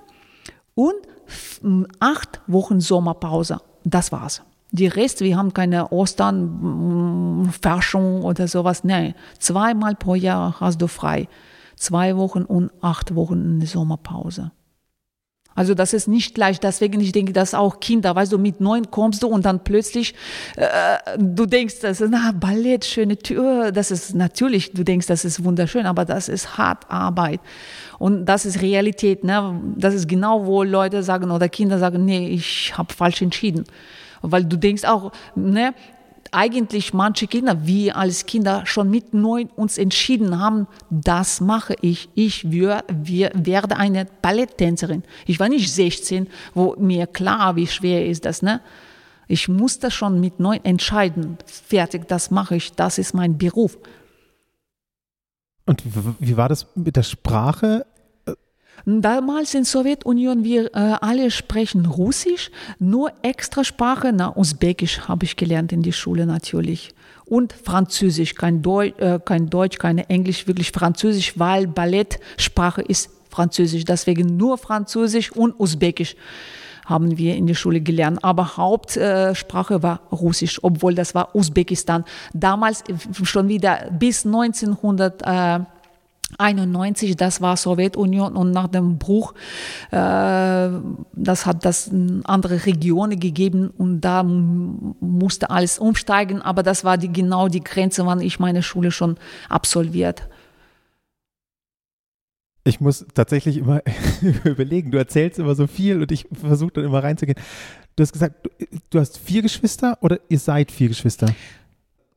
und 0.76 0.96
acht 2.00 2.42
Wochen 2.48 2.82
Sommerpause. 2.82 3.60
Das 3.84 4.12
war's. 4.12 4.42
Die 4.72 4.88
Rest, 4.88 5.22
wir 5.22 5.38
haben 5.38 5.54
keine 5.54 5.92
Ostern, 5.92 7.52
Forschung 7.62 8.24
oder 8.24 8.48
sowas. 8.48 8.84
Nein, 8.84 9.16
zweimal 9.40 9.96
pro 9.96 10.16
Jahr 10.16 10.60
hast 10.60 10.82
du 10.82 10.88
frei. 10.88 11.28
Zwei 11.76 12.16
Wochen 12.16 12.44
und 12.44 12.72
acht 12.82 13.16
Wochen 13.16 13.62
Sommerpause. 13.66 14.52
Also 15.56 15.74
das 15.74 15.94
ist 15.94 16.08
nicht 16.08 16.38
leicht. 16.38 16.64
Deswegen, 16.64 17.02
ich 17.02 17.12
denke, 17.12 17.34
dass 17.34 17.54
auch 17.54 17.80
Kinder, 17.80 18.16
weißt 18.16 18.32
du, 18.32 18.38
mit 18.38 18.62
neun 18.62 18.90
kommst 18.90 19.24
du 19.24 19.28
und 19.28 19.46
dann 19.46 19.64
plötzlich, 19.64 20.16
äh, 20.56 20.98
du 21.18 21.46
denkst, 21.46 21.80
das 21.82 22.02
ist 22.02 22.10
na, 22.10 22.32
Ballett, 22.32 22.86
schöne 22.86 23.18
Tür. 23.18 23.72
Das 23.72 23.92
ist 23.92 24.16
natürlich, 24.16 24.72
du 24.72 24.84
denkst, 24.84 25.08
das 25.08 25.26
ist 25.26 25.44
wunderschön, 25.44 25.86
aber 25.86 26.06
das 26.06 26.30
ist 26.30 26.58
hart 26.58 26.90
Arbeit. 26.90 27.42
Und 28.00 28.26
das 28.26 28.46
ist 28.46 28.62
Realität. 28.62 29.24
Ne? 29.24 29.62
Das 29.76 29.94
ist 29.94 30.08
genau, 30.08 30.46
wo 30.46 30.64
Leute 30.64 31.04
sagen 31.04 31.32
oder 31.32 31.50
Kinder 31.50 31.80
sagen, 31.80 32.06
nee, 32.06 32.30
ich 32.30 32.78
habe 32.78 32.94
falsch 32.94 33.22
entschieden. 33.22 33.66
Weil 34.22 34.46
du 34.46 34.56
denkst 34.56 34.86
auch, 34.86 35.12
ne, 35.36 35.74
eigentlich 36.32 36.94
manche 36.94 37.28
Kinder, 37.28 37.66
wir 37.68 37.98
als 37.98 38.26
Kinder 38.26 38.66
schon 38.66 38.90
mit 38.90 39.14
neun 39.14 39.48
uns 39.56 39.78
entschieden 39.78 40.40
haben, 40.40 40.68
das 40.90 41.42
mache 41.42 41.76
ich. 41.82 42.10
Ich 42.16 42.50
wir, 42.50 42.84
wir 42.88 43.32
werde 43.34 43.76
eine 43.78 44.08
Balletttänzerin. 44.22 45.04
Ich 45.28 45.40
war 45.40 45.50
nicht 45.50 45.72
16, 45.72 46.28
wo 46.54 46.76
mir 46.78 47.06
klar, 47.08 47.56
wie 47.58 47.68
schwer 47.68 48.06
ist 48.06 48.26
das, 48.26 48.42
ne? 48.42 48.62
Ich 49.28 49.48
musste 49.48 49.92
schon 49.92 50.20
mit 50.20 50.40
neun 50.40 50.64
entscheiden. 50.64 51.38
Fertig, 51.46 52.08
das 52.08 52.32
mache 52.32 52.56
ich, 52.56 52.74
das 52.74 52.98
ist 52.98 53.14
mein 53.14 53.38
Beruf. 53.38 53.78
Und 55.66 55.84
wie 56.20 56.36
war 56.36 56.50
das 56.50 56.68
mit 56.76 56.96
der 56.96 57.04
Sprache? 57.04 57.86
Damals 58.86 59.54
in 59.54 59.64
Sowjetunion, 59.64 60.44
wir 60.44 60.74
äh, 60.74 60.96
alle 61.02 61.32
sprechen 61.32 61.86
Russisch, 61.86 62.52
nur 62.80 63.12
Extrasprache, 63.22 64.12
na, 64.14 64.36
Usbekisch 64.36 65.02
habe 65.08 65.26
ich 65.26 65.36
gelernt 65.36 65.72
in 65.72 65.82
die 65.82 65.94
Schule 65.94 66.26
natürlich. 66.26 66.94
Und 67.26 67.54
Französisch, 67.54 68.36
kein, 68.36 68.62
Deu 68.62 68.88
äh, 68.98 69.20
kein 69.24 69.50
Deutsch, 69.50 69.78
keine 69.78 70.10
Englisch, 70.10 70.48
wirklich 70.48 70.72
Französisch, 70.72 71.40
weil 71.40 71.68
Ballettsprache 71.68 72.82
ist 72.82 73.10
Französisch. 73.30 73.86
Deswegen 73.86 74.36
nur 74.36 74.58
Französisch 74.58 75.32
und 75.32 75.58
Usbekisch 75.60 76.16
haben 76.86 77.18
wir 77.18 77.36
in 77.36 77.48
der 77.48 77.54
Schule 77.54 77.80
gelernt. 77.80 78.24
Aber 78.24 78.58
Hauptsprache 78.58 79.76
äh, 79.76 79.84
war 79.84 80.02
Russisch, 80.12 80.60
obwohl 80.62 80.94
das 80.94 81.16
war 81.16 81.34
Usbekistan. 81.36 82.04
Damals 82.34 82.84
schon 83.24 83.48
wieder 83.48 83.90
bis 83.98 84.26
1900. 84.26 85.22
Äh, 85.24 85.60
91, 86.38 87.16
das 87.16 87.42
war 87.42 87.58
Sowjetunion 87.58 88.36
und 88.36 88.52
nach 88.52 88.68
dem 88.68 88.98
Bruch, 88.98 89.34
äh, 89.92 90.70
das 91.14 91.46
hat 91.46 91.66
das 91.66 91.92
andere 92.24 92.66
Regionen 92.66 93.20
gegeben 93.20 93.70
und 93.70 94.02
da 94.02 94.24
musste 94.24 95.50
alles 95.50 95.80
umsteigen, 95.80 96.42
aber 96.42 96.64
das 96.64 96.84
war 96.84 96.98
die, 96.98 97.12
genau 97.12 97.48
die 97.48 97.64
Grenze, 97.64 98.06
wann 98.06 98.22
ich 98.22 98.40
meine 98.40 98.64
Schule 98.64 98.92
schon 98.92 99.18
absolviert. 99.50 100.28
Ich 102.64 102.80
muss 102.80 103.06
tatsächlich 103.14 103.58
immer 103.58 103.82
überlegen, 104.44 104.92
du 104.92 104.98
erzählst 104.98 105.40
immer 105.40 105.56
so 105.56 105.66
viel 105.66 106.02
und 106.02 106.12
ich 106.12 106.28
versuche 106.32 106.74
dann 106.74 106.86
immer 106.86 107.04
reinzugehen. 107.04 107.38
Du 107.96 108.04
hast 108.04 108.14
gesagt, 108.14 108.46
du, 108.46 108.50
du 108.92 109.00
hast 109.00 109.18
vier 109.18 109.42
Geschwister 109.42 109.98
oder 110.02 110.20
ihr 110.30 110.40
seid 110.40 110.72
vier 110.72 110.88
Geschwister? 110.88 111.28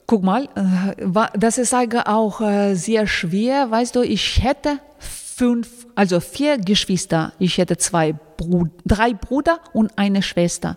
Guck 0.07 0.23
mal, 0.23 0.49
äh, 0.55 1.39
das 1.39 1.59
ist 1.59 1.75
auch 1.75 2.41
äh, 2.41 2.75
sehr 2.75 3.07
schwer. 3.07 3.71
Weißt 3.71 3.97
du, 3.97 4.03
ich 4.03 4.43
hätte 4.43 4.79
fünf, 4.99 5.87
also 5.95 6.21
vier 6.21 6.59
Geschwister. 6.59 7.33
Ich 7.39 7.59
hätte 7.59 7.77
zwei 7.77 8.13
Brud 8.13 8.71
drei 8.85 9.15
Brüder 9.15 9.61
und 9.73 9.97
eine 9.97 10.23
Schwester. 10.23 10.77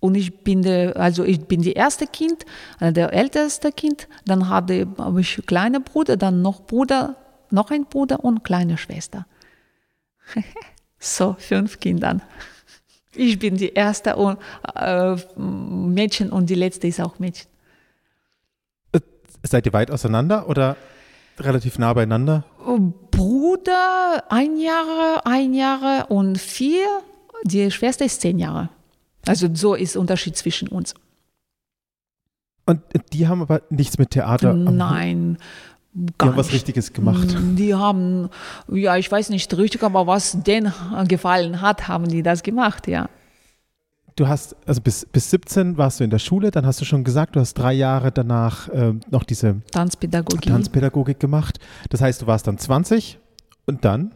Und 0.00 0.14
ich 0.16 0.40
bin 0.40 0.62
der, 0.62 0.96
also 0.96 1.24
ich 1.24 1.40
bin 1.46 1.62
die 1.62 1.72
erste 1.72 2.06
Kind, 2.06 2.44
äh, 2.78 2.92
der 2.92 3.12
älteste 3.12 3.72
Kind. 3.72 4.06
Dann 4.26 4.48
habe 4.48 4.86
ich 5.18 5.42
kleine 5.46 5.80
Bruder, 5.80 6.16
dann 6.16 6.42
noch 6.42 6.60
Bruder, 6.60 7.16
noch 7.50 7.70
ein 7.70 7.86
Bruder 7.86 8.22
und 8.22 8.44
kleine 8.44 8.78
Schwester. 8.78 9.26
so 10.98 11.36
fünf 11.38 11.80
Kindern. 11.80 12.22
Ich 13.14 13.38
bin 13.38 13.56
die 13.56 13.72
erste 13.72 14.16
und, 14.16 14.38
äh, 14.74 15.16
Mädchen 15.36 16.30
und 16.30 16.50
die 16.50 16.54
letzte 16.54 16.86
ist 16.86 17.00
auch 17.00 17.18
Mädchen. 17.18 17.53
Seid 19.46 19.66
ihr 19.66 19.72
weit 19.74 19.90
auseinander 19.90 20.48
oder 20.48 20.76
relativ 21.38 21.78
nah 21.78 21.92
beieinander? 21.92 22.44
Bruder 23.10 24.24
ein 24.30 24.56
Jahre, 24.56 25.26
ein 25.26 25.52
Jahre 25.52 26.06
und 26.08 26.38
vier. 26.38 26.86
Die 27.44 27.70
Schwester 27.70 28.06
ist 28.06 28.22
zehn 28.22 28.38
Jahre. 28.38 28.70
Also 29.26 29.48
so 29.52 29.74
ist 29.74 29.94
der 29.94 30.00
Unterschied 30.00 30.36
zwischen 30.36 30.68
uns. 30.68 30.94
Und 32.66 32.80
die 33.12 33.28
haben 33.28 33.42
aber 33.42 33.62
nichts 33.68 33.98
mit 33.98 34.10
Theater. 34.10 34.54
Nein. 34.54 35.36
Die 35.92 36.12
haben 36.20 36.36
was 36.36 36.52
Richtiges 36.52 36.94
gemacht. 36.94 37.36
Die 37.38 37.74
haben, 37.74 38.30
ja, 38.68 38.96
ich 38.96 39.12
weiß 39.12 39.28
nicht 39.28 39.54
richtig, 39.56 39.82
aber 39.82 40.06
was 40.06 40.42
denen 40.42 40.72
gefallen 41.06 41.60
hat, 41.60 41.86
haben 41.86 42.08
die 42.08 42.22
das 42.22 42.42
gemacht, 42.42 42.88
ja 42.88 43.08
du 44.16 44.28
hast, 44.28 44.56
also 44.66 44.80
bis, 44.80 45.06
bis 45.06 45.30
17 45.30 45.76
warst 45.76 46.00
du 46.00 46.04
in 46.04 46.10
der 46.10 46.18
Schule, 46.18 46.50
dann 46.50 46.66
hast 46.66 46.80
du 46.80 46.84
schon 46.84 47.04
gesagt, 47.04 47.36
du 47.36 47.40
hast 47.40 47.54
drei 47.54 47.72
Jahre 47.72 48.12
danach 48.12 48.68
äh, 48.68 48.94
noch 49.10 49.24
diese 49.24 49.62
Tanzpädagogik. 49.72 50.50
Tanzpädagogik 50.50 51.20
gemacht. 51.20 51.58
Das 51.90 52.00
heißt, 52.00 52.22
du 52.22 52.26
warst 52.26 52.46
dann 52.46 52.58
20 52.58 53.18
und 53.66 53.84
dann? 53.84 54.12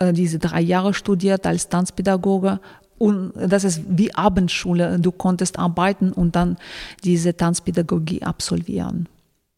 diese 0.00 0.38
drei 0.38 0.60
Jahre 0.60 0.94
studiert 0.94 1.46
als 1.46 1.68
Tanzpädagoge 1.68 2.60
und 2.98 3.32
das 3.36 3.64
ist 3.64 3.82
wie 3.88 4.14
Abendschule. 4.14 4.98
Du 4.98 5.12
konntest 5.12 5.58
arbeiten 5.58 6.12
und 6.12 6.36
dann 6.36 6.56
diese 7.02 7.36
Tanzpädagogie 7.36 8.22
absolvieren. 8.22 9.08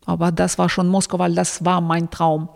Aber 0.04 0.32
das 0.32 0.58
war 0.58 0.68
schon 0.68 0.88
Moskau, 0.88 1.18
weil 1.18 1.34
das 1.34 1.64
war 1.64 1.80
mein 1.80 2.10
Traum. 2.10 2.48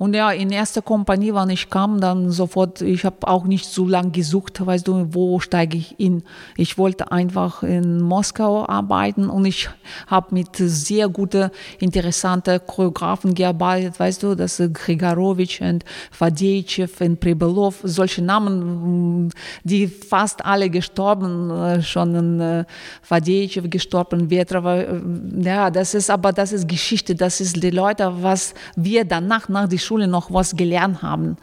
Und 0.00 0.14
ja, 0.14 0.30
in 0.30 0.50
erster 0.50 0.80
Kompanie, 0.80 1.34
wann 1.34 1.50
ich 1.50 1.68
kam, 1.68 2.00
dann 2.00 2.30
sofort, 2.30 2.80
ich 2.80 3.04
habe 3.04 3.28
auch 3.28 3.44
nicht 3.44 3.66
so 3.66 3.86
lange 3.86 4.12
gesucht, 4.12 4.64
weißt 4.64 4.88
du, 4.88 5.08
wo 5.10 5.40
steige 5.40 5.76
ich 5.76 6.00
in. 6.00 6.22
Ich 6.56 6.78
wollte 6.78 7.12
einfach 7.12 7.62
in 7.62 8.00
Moskau 8.00 8.66
arbeiten 8.66 9.28
und 9.28 9.44
ich 9.44 9.68
habe 10.06 10.34
mit 10.34 10.56
sehr 10.56 11.10
guten, 11.10 11.50
interessanten 11.80 12.60
Choreografen 12.66 13.34
gearbeitet, 13.34 14.00
weißt 14.00 14.22
du, 14.22 14.34
das 14.34 14.62
Grigorowitsch 14.72 15.60
und 15.60 15.84
Fadejew 16.10 16.88
und 17.00 17.20
Pribelov, 17.20 17.80
solche 17.82 18.22
Namen, 18.22 19.30
die 19.64 19.86
fast 19.86 20.42
alle 20.42 20.70
gestorben, 20.70 21.50
äh, 21.50 21.82
schon 21.82 22.40
äh, 22.40 22.64
Fadejew 23.02 23.68
gestorben, 23.68 24.30
Vetrova, 24.30 24.78
äh, 24.78 25.00
ja, 25.42 25.70
das 25.70 25.92
ist 25.92 26.08
aber, 26.08 26.32
das 26.32 26.52
ist 26.52 26.66
Geschichte, 26.66 27.14
das 27.14 27.42
ist 27.42 27.62
die 27.62 27.68
Leute, 27.68 28.10
was 28.22 28.54
wir 28.76 29.04
danach, 29.04 29.50
nach 29.50 29.68
der 29.68 29.89
Schule 29.90 30.06
noch 30.06 30.32
was 30.32 30.54
gelernt 30.54 31.02
haben. 31.02 31.36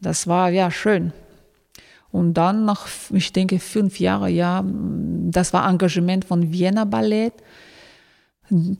Das 0.00 0.28
war 0.28 0.48
ja 0.50 0.70
schön. 0.70 1.12
Und 2.12 2.34
dann 2.34 2.64
nach, 2.64 2.86
ich 3.10 3.32
denke, 3.32 3.58
fünf 3.58 3.98
Jahren, 3.98 4.32
ja, 4.32 4.64
das 4.64 5.52
war 5.52 5.68
Engagement 5.68 6.24
von 6.24 6.52
Vienna 6.52 6.84
Ballett. 6.84 7.34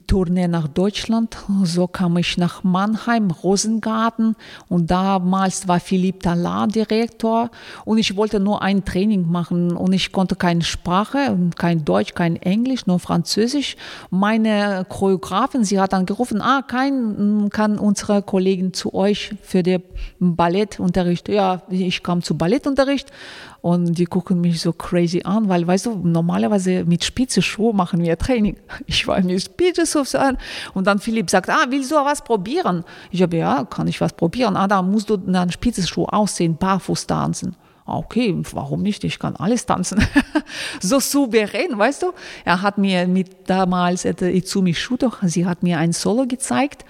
Tournee 0.06 0.48
nach 0.48 0.68
Deutschland. 0.68 1.36
So 1.64 1.86
kam 1.86 2.16
ich 2.16 2.38
nach 2.38 2.64
Mannheim, 2.64 3.30
Rosengarten 3.30 4.36
und 4.68 4.90
damals 4.90 5.68
war 5.68 5.80
Philipp 5.80 6.22
Talar 6.22 6.68
Direktor 6.68 7.50
und 7.84 7.98
ich 7.98 8.16
wollte 8.16 8.40
nur 8.40 8.62
ein 8.62 8.84
Training 8.84 9.30
machen 9.30 9.76
und 9.76 9.92
ich 9.92 10.12
konnte 10.12 10.36
keine 10.36 10.62
Sprache, 10.62 11.36
kein 11.56 11.84
Deutsch, 11.84 12.14
kein 12.14 12.36
Englisch, 12.36 12.86
nur 12.86 12.98
Französisch. 12.98 13.76
Meine 14.10 14.86
Choreografin, 14.88 15.64
sie 15.64 15.78
hat 15.78 15.92
dann 15.92 16.06
gerufen, 16.06 16.40
ah, 16.40 16.62
kein 16.62 17.50
kann 17.50 17.78
unsere 17.78 18.22
Kollegin 18.22 18.72
zu 18.72 18.94
euch 18.94 19.34
für 19.42 19.62
den 19.62 19.82
Ballettunterricht. 20.18 21.28
Ja, 21.28 21.62
ich 21.68 22.02
kam 22.02 22.22
zu 22.22 22.36
Ballettunterricht 22.36 23.12
und 23.60 23.98
die 23.98 24.04
gucken 24.04 24.40
mich 24.40 24.60
so 24.60 24.72
crazy 24.72 25.22
an, 25.24 25.48
weil, 25.48 25.66
weißt 25.66 25.86
du, 25.86 25.94
normalerweise 25.96 26.84
mit 26.84 27.04
spitze 27.04 27.42
Schuhe 27.42 27.74
machen 27.74 28.02
wir 28.02 28.16
Training. 28.16 28.56
Ich 28.86 29.06
war 29.06 29.20
mit 29.20 29.42
spitze 29.42 29.86
Schuhe 29.86 30.20
an. 30.20 30.38
Und 30.74 30.86
dann 30.86 30.98
Philipp 30.98 31.28
sagt, 31.28 31.50
ah, 31.50 31.66
willst 31.68 31.90
du 31.90 31.96
was 31.96 32.22
probieren? 32.22 32.84
Ich 33.10 33.22
habe, 33.22 33.36
ja, 33.36 33.64
kann 33.64 33.88
ich 33.88 34.00
was 34.00 34.12
probieren? 34.12 34.56
Ah, 34.56 34.68
da 34.68 34.82
musst 34.82 35.10
du 35.10 35.16
dann 35.16 35.50
spitze 35.50 35.86
Schuhe 35.86 36.12
aussehen, 36.12 36.56
barfuß 36.56 37.06
tanzen. 37.06 37.56
Ah, 37.84 37.96
okay, 37.96 38.36
warum 38.52 38.82
nicht? 38.82 39.02
Ich 39.02 39.18
kann 39.18 39.34
alles 39.36 39.66
tanzen. 39.66 40.06
so 40.80 41.00
souverän, 41.00 41.76
weißt 41.76 42.02
du? 42.02 42.12
Er 42.44 42.62
hat 42.62 42.78
mir 42.78 43.08
mit 43.08 43.48
damals 43.48 44.04
Izumi 44.04 44.74
Shuto, 44.74 45.12
sie 45.22 45.46
hat 45.46 45.62
mir 45.62 45.78
ein 45.78 45.92
Solo 45.92 46.26
gezeigt. 46.26 46.84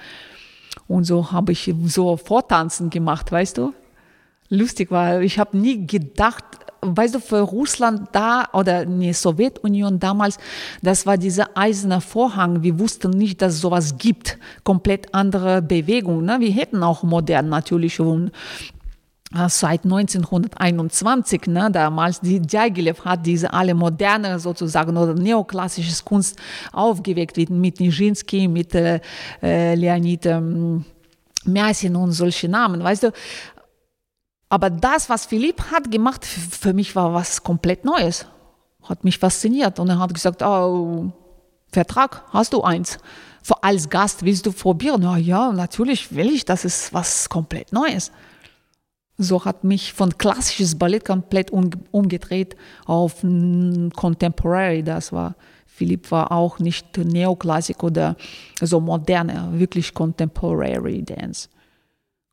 Und 0.87 1.05
so 1.05 1.33
habe 1.33 1.53
ich 1.53 1.73
so 1.85 2.17
Vortanzen 2.17 2.91
gemacht, 2.91 3.33
weißt 3.33 3.59
du? 3.59 3.73
Lustig 4.49 4.91
war. 4.91 5.21
Ich 5.21 5.39
habe 5.39 5.57
nie 5.57 5.87
gedacht, 5.87 6.45
weißt 6.81 7.17
du, 7.17 7.21
für 7.21 7.41
Russland 7.41 8.09
da 8.13 8.49
oder 8.53 8.87
die 8.87 9.13
Sowjetunion 9.13 9.99
damals, 9.99 10.39
das 10.83 11.07
war 11.07 11.17
dieser 11.17 11.57
eiserne 11.57 12.01
Vorhang. 12.01 12.63
Wir 12.63 12.79
wussten 12.79 13.11
nicht, 13.11 13.43
dass 13.43 13.61
sowas 13.61 13.99
gibt. 13.99 14.39
Komplett 14.65 15.15
andere 15.15 15.63
Bewegung. 15.63 16.25
Ne? 16.25 16.37
Wir 16.41 16.53
hätten 16.53 16.83
auch 16.83 17.03
modern 17.03 17.49
natürlich 17.49 18.01
und 18.01 18.31
äh, 19.35 19.49
seit 19.49 19.85
1921, 19.85 21.49
ne, 21.49 21.71
damals 21.71 22.21
die 22.21 22.41
Djagilev 22.41 23.05
hat 23.05 23.27
diese 23.27 23.53
alle 23.53 23.75
moderne 23.75 24.39
sozusagen 24.39 24.97
oder 24.97 25.13
neoklassisches 25.13 26.03
Kunst 26.03 26.39
aufgeweckt 26.73 27.37
mit 27.51 27.79
Nijinsky, 27.79 28.49
mit 28.49 28.75
äh, 28.75 29.01
Leonid 29.43 30.25
ähm, 30.27 30.85
Mersin 31.45 31.97
und 31.97 32.13
solche 32.13 32.49
Namen, 32.49 32.83
weißt 32.83 33.03
du. 33.05 33.13
Aber 34.49 34.71
das, 34.71 35.11
was 35.11 35.27
Philipp 35.27 35.71
hat 35.71 35.91
gemacht, 35.91 36.25
für 36.25 36.73
mich 36.73 36.97
war 36.97 37.13
was 37.13 37.43
komplett 37.43 37.85
Neues. 37.85 38.27
Hat 38.83 39.05
mich 39.05 39.19
fasziniert. 39.19 39.79
Und 39.79 39.91
er 39.91 39.99
hat 39.99 40.15
gesagt, 40.15 40.43
oh, 40.43 41.13
Vertrag, 41.71 42.25
hast 42.33 42.55
du 42.55 42.63
eins? 42.63 42.99
Als 43.63 43.89
Gast 43.89 44.25
willst 44.25 44.47
du 44.47 44.53
probieren? 44.53 45.03
Ja, 45.03 45.17
ja, 45.17 45.53
natürlich 45.53 46.15
will 46.15 46.31
ich, 46.31 46.45
das 46.45 46.65
ist 46.65 46.93
was 46.93 47.29
komplett 47.29 47.73
Neues. 47.73 48.11
So 49.17 49.45
hat 49.45 49.65
mich 49.65 49.93
von 49.95 50.17
klassisches 50.17 50.79
Ballett 50.79 51.05
komplett 51.05 51.51
umgedreht 51.51 52.57
auf 52.87 53.21
Contemporary. 53.23 54.83
Das 54.83 55.13
war, 55.13 55.35
Philipp 55.67 56.11
war 56.11 56.31
auch 56.31 56.59
nicht 56.59 56.97
Neoklassik 56.97 57.83
oder 57.83 58.17
so 58.61 58.81
moderne, 58.81 59.49
wirklich 59.53 59.93
Contemporary 59.95 61.03
Dance. 61.03 61.49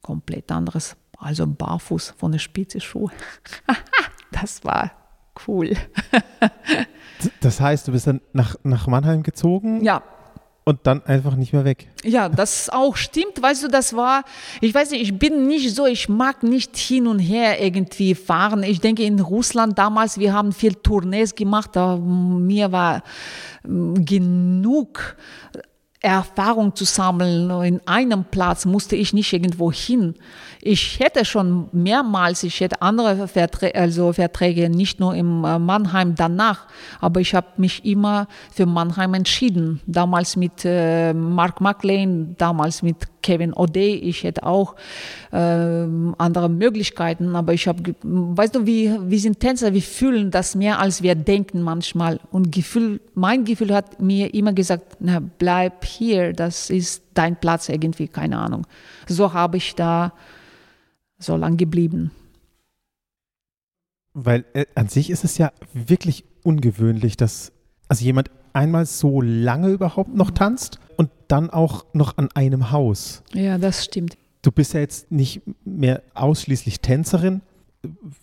Komplett 0.02 0.52
anderes 0.52 0.96
also 1.18 1.46
barfuß 1.48 2.14
von 2.18 2.32
der 2.32 2.40
Spitze 2.40 2.80
Schuhe. 2.80 3.12
das 4.32 4.64
war 4.64 4.92
cool. 5.48 5.74
das 7.42 7.60
heißt, 7.60 7.88
du 7.88 7.92
bist 7.92 8.08
dann 8.08 8.22
nach, 8.34 8.56
nach 8.64 8.88
Mannheim 8.88 9.24
gezogen? 9.24 9.84
Ja. 9.84 10.04
Und 10.68 10.80
dann 10.88 11.04
einfach 11.04 11.36
nicht 11.36 11.54
mehr 11.54 11.64
weg. 11.64 11.88
Ja, 12.04 12.28
das 12.28 12.72
auch 12.72 12.96
stimmt. 12.96 13.40
Weißt 13.40 13.64
du, 13.64 13.68
das 13.68 13.96
war, 13.96 14.24
ich 14.62 14.74
weiß 14.74 14.92
nicht, 14.92 15.04
ich 15.04 15.20
bin 15.20 15.46
nicht 15.46 15.76
so, 15.76 15.86
ich 15.86 16.10
mag 16.10 16.42
nicht 16.42 16.76
hin 16.76 17.06
und 17.06 17.20
her 17.20 17.62
irgendwie 17.62 18.16
fahren. 18.16 18.64
Ich 18.64 18.82
denke, 18.82 19.04
in 19.04 19.20
Russland 19.20 19.78
damals, 19.78 20.18
wir 20.18 20.34
haben 20.34 20.54
viel 20.54 20.74
Tournees 20.74 21.36
gemacht, 21.36 21.72
da 21.74 21.98
mir 21.98 22.72
war 22.72 23.04
mm, 23.64 23.94
genug 24.06 25.16
Erfahrung 26.06 26.76
zu 26.76 26.86
sammeln. 26.86 27.50
In 27.64 27.82
einem 27.86 28.26
Platz 28.26 28.66
musste 28.66 28.96
ich 28.96 29.14
nicht 29.14 29.34
irgendwo 29.34 29.72
hin. 29.72 30.16
Ich 30.62 31.00
hätte 31.00 31.26
schon 31.26 31.68
mehrmals, 31.72 32.44
ich 32.44 32.60
hätte 32.60 32.82
andere 32.82 33.28
Verträge, 33.28 33.76
also 33.76 34.14
Verträge, 34.14 34.70
nicht 34.70 35.00
nur 35.00 35.16
im 35.16 35.44
äh, 35.44 35.60
Mannheim 35.60 36.16
danach, 36.16 36.66
aber 37.02 37.22
ich 37.22 37.36
habe 37.36 37.48
mich 37.58 37.86
immer 37.86 38.28
für 38.52 38.66
Mannheim 38.66 39.14
entschieden. 39.14 39.82
Damals 39.86 40.36
mit 40.36 40.64
äh, 40.64 41.14
Mark 41.14 41.62
McLean, 41.62 42.36
damals 42.38 42.82
mit 42.82 42.98
Kevin 43.26 43.54
O'Day. 43.54 43.96
Ich 44.02 44.24
hätte 44.24 44.44
auch 44.44 44.76
äh, 45.32 45.38
andere 45.38 46.48
Möglichkeiten, 46.48 47.36
aber 47.36 47.54
ich 47.54 47.68
habe, 47.68 47.96
weißt 48.04 48.56
du, 48.56 48.68
wie, 48.68 48.96
wir 49.02 49.20
sind 49.20 49.40
Tänzer, 49.40 49.74
wir 49.74 49.82
fühlen 49.82 50.30
das 50.30 50.54
mehr, 50.54 50.80
als 50.80 51.02
wir 51.02 51.16
denken 51.16 51.62
manchmal. 51.62 52.20
Und 52.32 52.52
Gefühl, 52.52 53.02
mein 53.16 53.44
Gefühl 53.44 53.74
hat 53.74 54.00
mir 54.00 54.34
immer 54.36 54.54
gesagt, 54.54 54.98
na, 55.00 55.20
bleib 55.20 55.86
hier, 55.96 56.34
das 56.34 56.70
ist 56.70 57.04
dein 57.14 57.40
Platz 57.40 57.70
irgendwie, 57.70 58.08
keine 58.08 58.38
Ahnung. 58.38 58.68
So 59.08 59.34
habe 59.34 59.58
ich 59.58 59.76
da 59.76 60.14
so 61.18 61.36
lang 61.36 61.58
geblieben. 61.58 62.12
Weil 64.14 64.46
äh, 64.54 64.66
an 64.76 64.88
sich 64.88 65.10
ist 65.10 65.24
es 65.24 65.38
ja 65.38 65.52
wirklich 65.74 66.24
ungewöhnlich, 66.44 67.18
dass 67.18 67.52
also 67.88 68.06
jemand 68.06 68.30
einmal 68.54 68.86
so 68.86 69.22
lange 69.22 69.70
überhaupt 69.70 70.16
noch 70.16 70.32
tanzt 70.32 70.80
und 70.96 71.10
dann 71.28 71.50
auch 71.50 71.86
noch 71.94 72.18
an 72.18 72.30
einem 72.34 72.72
Haus. 72.72 73.24
Ja, 73.34 73.58
das 73.58 73.84
stimmt. 73.84 74.18
Du 74.42 74.52
bist 74.52 74.74
ja 74.74 74.80
jetzt 74.80 75.12
nicht 75.12 75.42
mehr 75.66 76.02
ausschließlich 76.14 76.80
Tänzerin. 76.80 77.42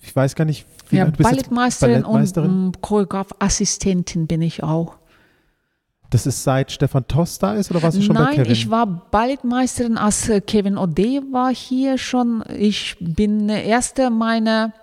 Ich 0.01 0.15
weiß 0.15 0.35
gar 0.35 0.45
nicht, 0.45 0.67
wie 0.89 0.97
ja, 0.97 1.05
du 1.05 1.23
Ballettmeisterin, 1.23 2.03
Ballettmeisterin 2.03 2.51
und 2.67 2.81
Choreografassistentin 2.81 4.27
bin 4.27 4.43
ich 4.43 4.63
auch. 4.63 4.97
Das 6.13 6.27
ist 6.27 6.45
seit 6.45 6.71
Stefan 6.71 7.09
Toss 7.09 7.39
da 7.39 7.55
ist 7.55 7.71
oder 7.71 7.83
warst 7.83 7.97
du 7.97 8.03
schon 8.03 8.15
Nein, 8.15 8.25
bei 8.27 8.31
Kevin? 8.33 8.43
Nein, 8.45 8.53
ich 8.53 8.71
war 8.71 8.87
Ballettmeisterin, 8.87 9.97
als 9.97 10.29
äh, 10.29 10.43
Kevin 10.43 10.77
O'Day 10.77 11.23
war 11.33 11.53
hier 11.55 11.97
schon. 11.97 12.45
Ich 12.55 12.97
bin 13.01 13.49
erste 13.49 14.11
meiner 14.11 14.75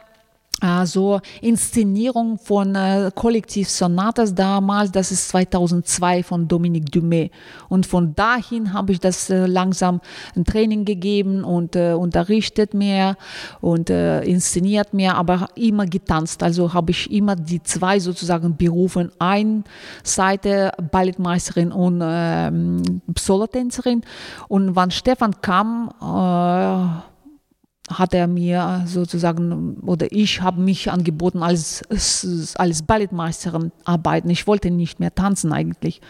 also 0.60 1.22
Inszenierung 1.42 2.38
von 2.38 2.76
äh, 2.76 3.12
Kollektiv 3.16 3.70
Sonatas 3.70 4.36
damals, 4.36 4.92
das 4.92 5.12
ist 5.12 5.30
2002 5.30 6.24
von 6.24 6.48
Dominique 6.48 6.92
Dumais. 6.92 7.30
Und 7.70 7.86
von 7.86 8.14
dahin 8.16 8.74
habe 8.74 8.92
ich 8.92 9.00
das 9.00 9.30
äh, 9.30 9.46
langsam 9.46 10.02
ein 10.36 10.44
Training 10.44 10.86
gegeben 10.86 11.44
und 11.44 11.76
äh, 11.76 11.94
unterrichtet 11.94 12.74
mehr 12.74 13.16
und 13.62 13.90
äh, 13.90 14.22
inszeniert 14.24 14.94
mehr, 14.94 15.16
aber 15.16 15.48
immer 15.56 15.86
getanzt. 15.86 16.44
Also 16.44 16.74
habe 16.74 16.92
ich 16.92 17.12
immer 17.12 17.36
die 17.36 17.64
zwei 17.64 18.00
sozusagen 18.00 18.58
Berufe, 18.58 19.12
eine 19.20 19.64
Seite 20.04 20.72
Ballettmeisterin 20.92 21.72
und 21.72 22.02
ähm, 22.04 23.02
Solotänzerin. 23.18 24.02
Und 24.48 24.76
wann 24.76 24.92
Stefan 24.92 25.40
kam, 25.42 25.90
äh, 26.02 27.09
hat 27.90 28.14
er 28.14 28.28
mir 28.28 28.84
sozusagen, 28.86 29.78
oder 29.82 30.08
ich 30.12 30.42
habe 30.42 30.62
mich 30.62 30.92
angeboten, 30.92 31.44
als, 31.44 31.84
als 32.58 32.84
Ballettmeisterin 32.84 33.72
arbeiten. 33.84 34.30
Ich 34.30 34.48
wollte 34.48 34.72
nicht 34.72 35.00
mehr 35.00 35.14
tanzen 35.14 35.52
eigentlich. 35.52 36.02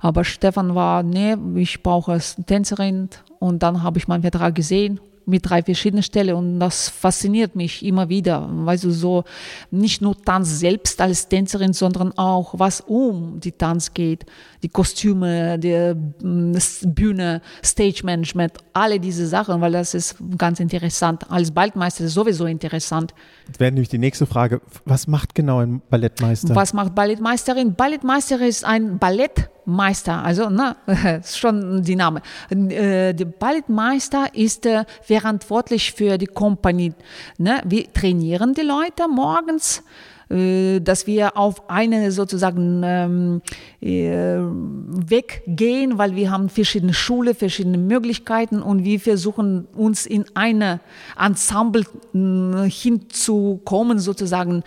Aber 0.00 0.24
Stefan 0.24 0.74
war, 0.74 1.02
nee, 1.02 1.36
ich 1.56 1.82
brauche 1.82 2.18
Tänzerin. 2.46 3.08
Und 3.40 3.62
dann 3.62 3.82
habe 3.82 3.98
ich 3.98 4.08
meinen 4.08 4.22
Vertrag 4.22 4.54
gesehen 4.54 5.00
mit 5.28 5.48
drei 5.48 5.62
verschiedenen 5.62 6.02
Stellen 6.02 6.34
und 6.34 6.58
das 6.58 6.88
fasziniert 6.88 7.54
mich 7.54 7.84
immer 7.84 8.08
wieder, 8.08 8.48
weil 8.50 8.78
du 8.78 8.90
so 8.90 9.24
nicht 9.70 10.00
nur 10.00 10.16
Tanz 10.22 10.58
selbst 10.58 11.00
als 11.00 11.28
Tänzerin, 11.28 11.74
sondern 11.74 12.16
auch 12.16 12.54
was 12.56 12.80
um 12.80 13.38
die 13.38 13.52
Tanz 13.52 13.92
geht, 13.92 14.24
die 14.62 14.70
Kostüme, 14.70 15.58
die 15.58 15.94
mm, 15.94 16.56
Bühne, 16.94 17.42
Stage 17.62 18.00
Management, 18.04 18.54
alle 18.72 18.98
diese 18.98 19.26
Sachen, 19.26 19.60
weil 19.60 19.72
das 19.72 19.92
ist 19.92 20.16
ganz 20.38 20.60
interessant. 20.60 21.30
Als 21.30 21.50
Ballettmeister 21.50 22.04
ist 22.04 22.14
sowieso 22.14 22.46
interessant. 22.46 23.12
Wäre 23.56 23.72
nämlich 23.72 23.88
die 23.88 23.98
nächste 23.98 24.26
Frage, 24.26 24.60
was 24.84 25.06
macht 25.06 25.34
genau 25.34 25.60
ein 25.60 25.80
Ballettmeister? 25.88 26.54
Was 26.54 26.74
macht 26.74 26.94
Ballettmeisterin? 26.94 27.74
Ballettmeister 27.74 28.40
ist 28.40 28.64
ein 28.64 28.98
Ballett 28.98 29.48
Meister, 29.64 30.24
also 30.24 30.48
ne, 30.48 30.76
ist 31.20 31.38
schon 31.38 31.82
die 31.82 31.96
Name. 31.96 32.22
Äh, 32.50 33.14
der 33.14 33.24
Ballettmeister 33.26 34.34
ist 34.34 34.64
äh, 34.66 34.84
verantwortlich 35.02 35.92
für 35.92 36.16
die 36.18 36.26
Kompanie. 36.26 36.94
Ne? 37.36 37.60
Wir 37.64 37.92
trainieren 37.92 38.54
die 38.54 38.62
Leute 38.62 39.08
morgens 39.08 39.82
dass 40.28 41.06
wir 41.06 41.38
auf 41.38 41.70
eine 41.70 42.12
sozusagen 42.12 42.82
ähm, 42.84 43.40
Weg 43.80 45.42
gehen, 45.46 45.96
weil 45.96 46.16
wir 46.16 46.30
haben 46.30 46.48
verschiedene 46.50 46.92
Schule, 46.92 47.34
verschiedene 47.34 47.78
Möglichkeiten 47.78 48.60
und 48.60 48.84
wir 48.84 49.00
versuchen 49.00 49.66
uns 49.74 50.04
in 50.04 50.26
eine 50.34 50.80
Ensemble 51.18 51.84
hinzukommen 52.12 53.98
sozusagen 53.98 54.64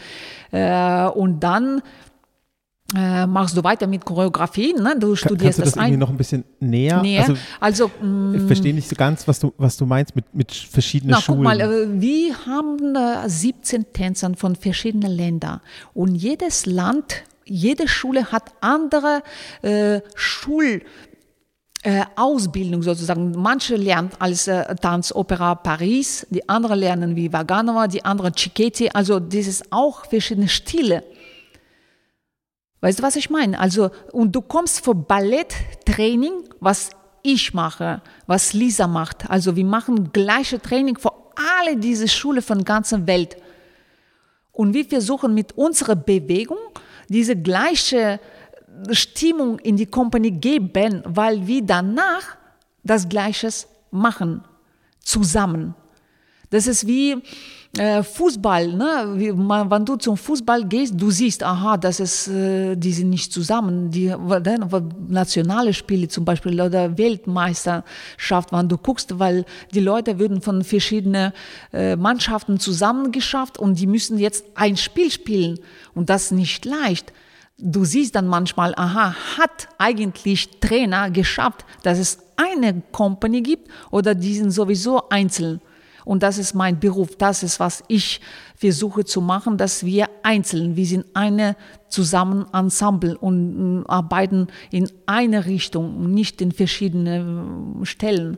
und 0.51 1.39
dann 1.41 1.81
äh, 2.95 3.25
machst 3.25 3.55
du 3.55 3.63
weiter 3.63 3.87
mit 3.87 4.03
Choreografie, 4.03 4.73
ne? 4.73 4.95
du 4.99 5.15
studierst 5.15 5.41
Kannst 5.41 5.59
du 5.59 5.61
das, 5.63 5.73
das 5.73 5.83
irgendwie 5.83 5.97
noch 5.97 6.09
ein 6.09 6.17
bisschen 6.17 6.43
näher? 6.59 7.01
näher? 7.01 7.21
Also, 7.59 7.89
also 7.89 7.91
ich 8.35 8.41
verstehe 8.43 8.73
nicht 8.73 8.89
so 8.89 8.95
ganz, 8.95 9.27
was 9.27 9.39
du, 9.39 9.53
was 9.57 9.77
du 9.77 9.85
meinst 9.85 10.15
mit, 10.15 10.33
mit 10.33 10.51
verschiedenen 10.51 11.11
na, 11.11 11.21
Schulen. 11.21 11.39
Guck 11.39 11.43
mal, 11.43 11.61
äh, 11.61 12.01
wir 12.01 12.45
haben 12.45 12.95
äh, 12.95 13.29
17 13.29 13.93
Tänzer 13.93 14.31
von 14.35 14.55
verschiedenen 14.55 15.11
Ländern 15.11 15.61
und 15.93 16.15
jedes 16.15 16.65
Land, 16.65 17.23
jede 17.45 17.87
Schule 17.87 18.31
hat 18.31 18.51
andere 18.61 19.23
äh, 19.61 20.01
Schul 20.15 20.81
äh, 21.83 22.03
Ausbildung 22.15 22.83
sozusagen. 22.83 23.31
Manche 23.31 23.75
lernen 23.75 24.11
als 24.19 24.47
äh, 24.47 24.75
Tanzopera 24.75 25.55
Paris, 25.55 26.27
die 26.29 26.47
anderen 26.47 26.79
lernen 26.79 27.15
wie 27.15 27.31
Vaganova, 27.31 27.87
die 27.87 28.05
anderen 28.05 28.35
Cicchetti. 28.35 28.89
Also 28.93 29.19
das 29.19 29.47
ist 29.47 29.71
auch 29.71 30.05
verschiedene 30.05 30.47
Stile. 30.47 31.03
Weißt 32.81 32.99
du, 32.99 33.03
was 33.03 33.15
ich 33.15 33.29
meine? 33.29 33.59
Also, 33.59 33.91
und 34.11 34.35
du 34.35 34.41
kommst 34.41 34.83
für 34.83 34.95
Balletttraining, 34.95 36.33
was 36.59 36.89
ich 37.23 37.53
mache, 37.53 38.01
was 38.25 38.53
Lisa 38.53 38.87
macht. 38.87 39.29
Also, 39.29 39.55
wir 39.55 39.65
machen 39.65 40.11
gleiche 40.11 40.59
Training 40.59 40.97
für 40.97 41.13
alle 41.35 41.77
diese 41.77 42.07
Schule 42.07 42.41
von 42.41 42.59
der 42.59 42.65
ganzen 42.65 43.07
Welt. 43.07 43.37
Und 44.51 44.73
wir 44.73 44.85
versuchen 44.85 45.33
mit 45.33 45.57
unserer 45.57 45.95
Bewegung 45.95 46.57
diese 47.07 47.35
gleiche 47.35 48.19
Stimmung 48.91 49.59
in 49.59 49.77
die 49.77 49.85
Company 49.85 50.31
geben, 50.31 51.03
weil 51.05 51.45
wir 51.45 51.61
danach 51.61 52.37
das 52.83 53.07
Gleiche 53.07 53.49
machen, 53.91 54.43
zusammen. 55.01 55.75
Das 56.49 56.67
ist 56.67 56.87
wie, 56.87 57.21
äh, 57.77 58.03
Fußball, 58.03 58.73
ne? 58.73 59.13
Wenn 59.15 59.85
du 59.85 59.95
zum 59.95 60.17
Fußball 60.17 60.65
gehst, 60.65 60.93
du 60.97 61.09
siehst, 61.09 61.41
aha, 61.41 61.77
das 61.77 62.01
ist, 62.01 62.27
äh, 62.27 62.75
die 62.75 62.91
sind 62.91 63.09
nicht 63.09 63.31
zusammen. 63.31 63.89
Die 63.91 64.07
ne, 64.07 64.89
nationale 65.07 65.73
Spiele 65.73 66.09
zum 66.09 66.25
Beispiel 66.25 66.59
oder 66.59 66.97
Weltmeisterschaft, 66.97 68.51
wenn 68.51 68.67
du 68.67 68.77
guckst, 68.77 69.19
weil 69.19 69.45
die 69.73 69.79
Leute 69.79 70.19
würden 70.19 70.41
von 70.41 70.65
verschiedenen 70.65 71.31
äh, 71.71 71.95
Mannschaften 71.95 72.59
zusammengeschafft 72.59 73.57
und 73.57 73.79
die 73.79 73.87
müssen 73.87 74.17
jetzt 74.17 74.45
ein 74.55 74.75
Spiel 74.75 75.09
spielen 75.09 75.57
und 75.93 76.09
das 76.09 76.31
nicht 76.31 76.65
leicht. 76.65 77.13
Du 77.57 77.85
siehst 77.85 78.15
dann 78.15 78.27
manchmal, 78.27 78.73
aha, 78.75 79.15
hat 79.37 79.69
eigentlich 79.77 80.59
Trainer 80.59 81.09
geschafft, 81.09 81.63
dass 81.83 81.99
es 81.99 82.17
eine 82.35 82.81
Company 82.91 83.41
gibt 83.41 83.69
oder 83.91 84.13
die 84.13 84.35
sind 84.35 84.51
sowieso 84.51 85.07
einzeln. 85.07 85.61
Und 86.05 86.23
das 86.23 86.37
ist 86.37 86.53
mein 86.53 86.79
Beruf, 86.79 87.15
das 87.17 87.43
ist, 87.43 87.59
was 87.59 87.83
ich 87.87 88.21
versuche 88.55 89.05
zu 89.05 89.21
machen, 89.21 89.57
dass 89.57 89.85
wir 89.85 90.09
einzeln, 90.23 90.75
wir 90.75 90.85
sind 90.85 91.05
eine 91.13 91.55
zusammen 91.89 92.45
Ensemble 92.53 93.17
und 93.17 93.85
arbeiten 93.87 94.47
in 94.71 94.89
eine 95.05 95.45
Richtung, 95.45 96.11
nicht 96.11 96.41
in 96.41 96.51
verschiedene 96.51 97.83
Stellen. 97.83 98.37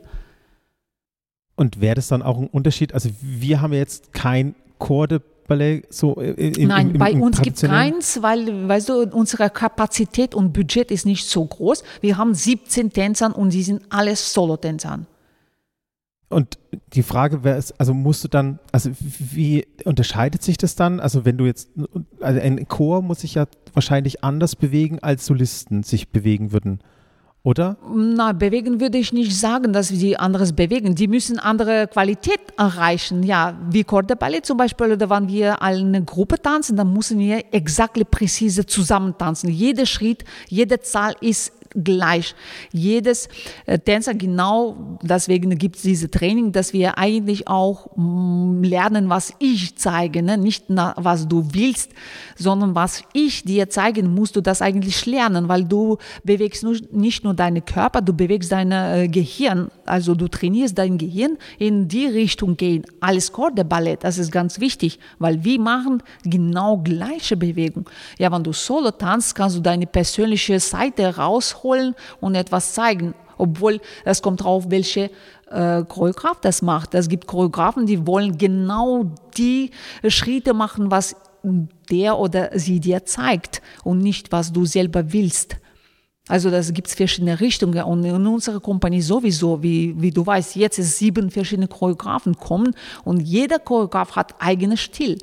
Und 1.56 1.80
wäre 1.80 1.94
das 1.94 2.08
dann 2.08 2.22
auch 2.22 2.38
ein 2.38 2.48
Unterschied? 2.48 2.94
Also 2.94 3.10
wir 3.20 3.60
haben 3.60 3.72
jetzt 3.72 4.12
kein 4.12 4.54
Chor 4.78 5.06
de 5.06 5.20
Ballett 5.46 5.92
so 5.92 6.14
im, 6.14 6.68
Nein, 6.68 6.88
im, 6.88 6.94
im, 6.94 6.98
bei 6.98 7.12
uns 7.12 7.40
gibt 7.42 7.62
es 7.62 7.68
keins, 7.68 8.22
weil 8.22 8.68
weißt 8.68 8.88
du, 8.88 9.02
unsere 9.10 9.50
Kapazität 9.50 10.34
und 10.34 10.52
Budget 10.52 10.90
ist 10.90 11.06
nicht 11.06 11.26
so 11.26 11.44
groß. 11.44 11.84
Wir 12.00 12.16
haben 12.16 12.34
17 12.34 12.90
Tänzer 12.90 13.36
und 13.36 13.52
die 13.52 13.62
sind 13.62 13.82
alles 13.90 14.32
Solo-Tänzer. 14.32 15.00
Und 16.34 16.58
die 16.92 17.04
Frage 17.04 17.44
wäre, 17.44 17.62
also 17.78 17.94
musst 17.94 18.24
du 18.24 18.28
dann, 18.28 18.58
also 18.72 18.90
wie 18.98 19.66
unterscheidet 19.84 20.42
sich 20.42 20.56
das 20.56 20.74
dann? 20.74 20.98
Also 20.98 21.24
wenn 21.24 21.38
du 21.38 21.46
jetzt, 21.46 21.70
also 22.20 22.40
ein 22.40 22.66
Chor 22.66 23.02
muss 23.02 23.20
sich 23.20 23.34
ja 23.34 23.46
wahrscheinlich 23.72 24.24
anders 24.24 24.56
bewegen, 24.56 24.98
als 24.98 25.26
Solisten 25.26 25.84
sich 25.84 26.08
bewegen 26.08 26.52
würden 26.52 26.80
oder? 27.44 27.76
Na, 27.94 28.32
bewegen 28.32 28.80
würde 28.80 28.96
ich 28.96 29.12
nicht 29.12 29.38
sagen, 29.38 29.74
dass 29.74 29.88
sie 29.88 30.16
anderes 30.16 30.54
bewegen. 30.54 30.94
Die 30.94 31.06
müssen 31.06 31.38
andere 31.38 31.86
Qualität 31.86 32.40
erreichen. 32.56 33.22
Ja, 33.22 33.54
wie 33.70 33.84
Ballett 33.84 34.46
zum 34.46 34.56
Beispiel, 34.56 34.92
oder 34.92 35.10
wenn 35.10 35.28
wir 35.28 35.60
eine 35.60 36.02
Gruppe 36.02 36.40
tanzen, 36.40 36.76
dann 36.76 36.92
müssen 36.92 37.18
wir 37.18 37.44
exakt 37.52 38.10
präzise 38.10 38.64
zusammen 38.64 39.14
tanzen. 39.18 39.50
Jeder 39.50 39.84
Schritt, 39.84 40.24
jede 40.48 40.80
Zahl 40.80 41.14
ist 41.20 41.52
gleich. 41.74 42.34
Jedes 42.72 43.28
äh, 43.66 43.78
Tänzer 43.78 44.14
genau, 44.14 44.98
deswegen 45.02 45.56
gibt 45.58 45.76
es 45.76 45.82
diese 45.82 46.10
Training, 46.10 46.52
dass 46.52 46.72
wir 46.72 46.98
eigentlich 46.98 47.48
auch 47.48 47.96
mm, 47.96 48.62
lernen, 48.62 49.08
was 49.08 49.32
ich 49.38 49.76
zeige, 49.76 50.22
ne? 50.22 50.38
nicht 50.38 50.66
na, 50.68 50.94
was 50.96 51.28
du 51.28 51.48
willst, 51.52 51.92
sondern 52.36 52.74
was 52.74 53.02
ich 53.12 53.44
dir 53.44 53.68
zeigen, 53.68 54.14
musst 54.14 54.36
du 54.36 54.40
das 54.40 54.62
eigentlich 54.62 55.06
lernen, 55.06 55.48
weil 55.48 55.64
du 55.64 55.98
bewegst 56.22 56.62
nur, 56.62 56.76
nicht 56.92 57.24
nur 57.24 57.34
deinen 57.34 57.64
Körper, 57.64 58.00
du 58.00 58.12
bewegst 58.12 58.52
dein 58.52 58.72
äh, 58.72 59.08
Gehirn, 59.08 59.68
also 59.86 60.14
du 60.14 60.28
trainierst 60.28 60.78
dein 60.78 60.98
Gehirn 60.98 61.36
in 61.58 61.88
die 61.88 62.06
Richtung 62.06 62.56
gehen. 62.56 62.84
Alles 63.00 63.32
Corde 63.32 63.64
Ballett, 63.64 64.04
das 64.04 64.18
ist 64.18 64.32
ganz 64.32 64.60
wichtig, 64.60 64.98
weil 65.18 65.44
wir 65.44 65.60
machen 65.60 66.02
genau 66.24 66.78
gleiche 66.78 67.36
Bewegung. 67.36 67.88
Ja, 68.18 68.32
wenn 68.32 68.42
du 68.42 68.52
Solo 68.52 68.90
tanzt, 68.90 69.34
kannst 69.34 69.56
du 69.56 69.60
deine 69.60 69.86
persönliche 69.86 70.60
Seite 70.60 71.16
rausholen 71.16 71.64
holen 71.64 71.94
und 72.20 72.34
etwas 72.34 72.74
zeigen. 72.74 73.14
Obwohl 73.36 73.80
es 74.04 74.22
kommt 74.22 74.44
drauf, 74.44 74.66
welche 74.68 75.10
äh, 75.50 75.82
Choreograf 75.82 76.40
das 76.40 76.62
macht. 76.62 76.94
Es 76.94 77.08
gibt 77.08 77.26
Choreografen, 77.26 77.86
die 77.86 78.06
wollen 78.06 78.38
genau 78.38 79.10
die 79.36 79.70
Schritte 80.06 80.54
machen, 80.54 80.90
was 80.90 81.16
der 81.90 82.18
oder 82.18 82.50
sie 82.58 82.80
dir 82.80 83.04
zeigt 83.04 83.60
und 83.82 83.98
nicht, 83.98 84.30
was 84.30 84.52
du 84.52 84.64
selber 84.64 85.12
willst. 85.12 85.56
Also 86.28 86.50
das 86.50 86.72
gibt 86.72 86.88
es 86.88 86.94
verschiedene 86.94 87.38
Richtungen 87.40 87.84
und 87.84 88.02
in 88.04 88.26
unserer 88.26 88.60
Kompanie 88.60 89.02
sowieso, 89.02 89.62
wie, 89.62 89.94
wie 90.00 90.10
du 90.10 90.24
weißt, 90.24 90.56
jetzt 90.56 90.78
ist 90.78 90.98
sieben 90.98 91.30
verschiedene 91.30 91.68
Choreografen 91.68 92.36
kommen 92.36 92.74
und 93.04 93.20
jeder 93.20 93.58
Choreograf 93.58 94.16
hat 94.16 94.34
eigenen 94.38 94.78
Stil. 94.78 95.18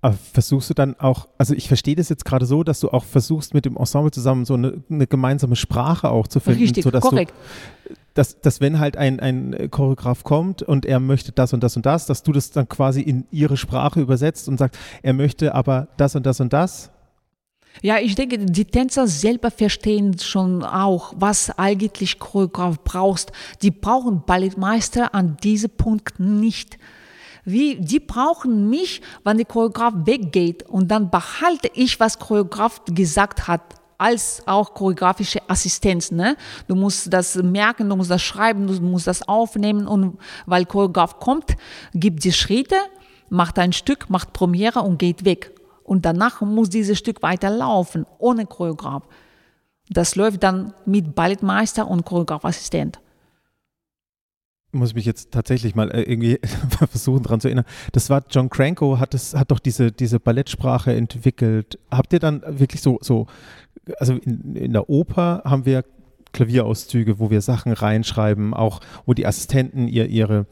Aber 0.00 0.14
versuchst 0.32 0.70
du 0.70 0.74
dann 0.74 0.98
auch, 1.00 1.28
also 1.38 1.54
ich 1.54 1.66
verstehe 1.66 1.96
das 1.96 2.08
jetzt 2.08 2.24
gerade 2.24 2.46
so, 2.46 2.62
dass 2.62 2.80
du 2.80 2.88
auch 2.90 3.04
versuchst, 3.04 3.52
mit 3.52 3.64
dem 3.64 3.76
Ensemble 3.76 4.12
zusammen 4.12 4.44
so 4.44 4.54
eine, 4.54 4.82
eine 4.88 5.08
gemeinsame 5.08 5.56
Sprache 5.56 6.08
auch 6.08 6.28
zu 6.28 6.38
finden. 6.38 6.60
Richtig, 6.60 6.84
sodass 6.84 7.02
korrekt. 7.02 7.34
Du, 7.84 7.94
dass, 8.14 8.40
dass 8.40 8.60
wenn 8.60 8.78
halt 8.78 8.96
ein, 8.96 9.20
ein 9.20 9.70
Choreograf 9.70 10.22
kommt 10.22 10.62
und 10.62 10.86
er 10.86 11.00
möchte 11.00 11.32
das 11.32 11.52
und 11.52 11.62
das 11.62 11.76
und 11.76 11.84
das, 11.84 12.06
dass 12.06 12.22
du 12.22 12.32
das 12.32 12.52
dann 12.52 12.68
quasi 12.68 13.00
in 13.00 13.26
ihre 13.32 13.56
Sprache 13.56 14.00
übersetzt 14.00 14.48
und 14.48 14.58
sagst, 14.58 14.80
er 15.02 15.12
möchte 15.12 15.54
aber 15.54 15.88
das 15.96 16.14
und 16.14 16.24
das 16.26 16.40
und 16.40 16.52
das? 16.52 16.90
Ja, 17.82 17.98
ich 17.98 18.14
denke, 18.14 18.38
die 18.38 18.64
Tänzer 18.64 19.06
selber 19.06 19.50
verstehen 19.50 20.18
schon 20.18 20.64
auch, 20.64 21.14
was 21.16 21.56
eigentlich 21.58 22.18
Choreograf 22.18 22.82
brauchst. 22.82 23.32
Die 23.62 23.70
brauchen 23.70 24.22
Ballettmeister 24.24 25.14
an 25.14 25.36
diesem 25.42 25.70
Punkt 25.70 26.18
nicht. 26.18 26.78
Wie, 27.44 27.76
die 27.76 28.00
brauchen 28.00 28.68
mich, 28.68 29.00
wenn 29.24 29.38
der 29.38 29.46
Choreograf 29.46 29.94
weggeht 30.04 30.64
und 30.64 30.88
dann 30.88 31.10
behalte 31.10 31.70
ich, 31.74 31.98
was 31.98 32.18
Choreograf 32.18 32.82
gesagt 32.86 33.48
hat 33.48 33.62
als 33.96 34.42
auch 34.46 34.74
choreografische 34.74 35.40
Assistenz. 35.48 36.10
Ne? 36.10 36.36
Du 36.68 36.74
musst 36.74 37.12
das 37.12 37.34
merken, 37.36 37.88
du 37.88 37.96
musst 37.96 38.10
das 38.10 38.22
schreiben, 38.22 38.66
du 38.66 38.80
musst 38.80 39.06
das 39.06 39.26
aufnehmen 39.26 39.86
und 39.86 40.18
weil 40.46 40.66
Choreograf 40.66 41.18
kommt, 41.18 41.56
gibt 41.94 42.22
die 42.24 42.32
Schritte, 42.32 42.76
macht 43.28 43.58
ein 43.58 43.72
Stück, 43.72 44.08
macht 44.08 44.32
Premiere 44.32 44.80
und 44.80 44.98
geht 44.98 45.24
weg. 45.24 45.52
Und 45.88 46.04
danach 46.04 46.40
muss 46.42 46.68
dieses 46.70 46.98
Stück 46.98 47.22
weiterlaufen, 47.22 48.06
ohne 48.18 48.46
Choreograf. 48.46 49.02
Das 49.88 50.16
läuft 50.16 50.42
dann 50.42 50.74
mit 50.84 51.14
Ballettmeister 51.14 51.88
und 51.88 52.04
Choreografassistent 52.04 53.00
muss 54.70 54.94
mich 54.94 55.06
jetzt 55.06 55.32
tatsächlich 55.32 55.74
mal 55.74 55.90
äh, 55.90 56.02
irgendwie 56.02 56.38
versuchen 56.90 57.22
daran 57.22 57.40
zu 57.40 57.48
erinnern. 57.48 57.64
Das 57.92 58.10
war 58.10 58.22
John 58.30 58.50
Cranko, 58.50 58.98
hat, 58.98 59.14
das, 59.14 59.34
hat 59.34 59.50
doch 59.50 59.58
diese, 59.58 59.92
diese 59.92 60.20
Ballettsprache 60.20 60.94
entwickelt. 60.94 61.78
Habt 61.90 62.12
ihr 62.12 62.18
dann 62.18 62.42
wirklich 62.46 62.82
so, 62.82 62.98
so 63.00 63.26
also 63.98 64.14
in, 64.14 64.56
in 64.56 64.72
der 64.72 64.90
Oper 64.90 65.42
haben 65.44 65.64
wir 65.64 65.84
Klavierauszüge, 66.32 67.18
wo 67.18 67.30
wir 67.30 67.40
Sachen 67.40 67.72
reinschreiben, 67.72 68.52
auch 68.52 68.80
wo 69.06 69.14
die 69.14 69.26
Assistenten 69.26 69.88
ihr, 69.88 70.06
ihre 70.06 70.46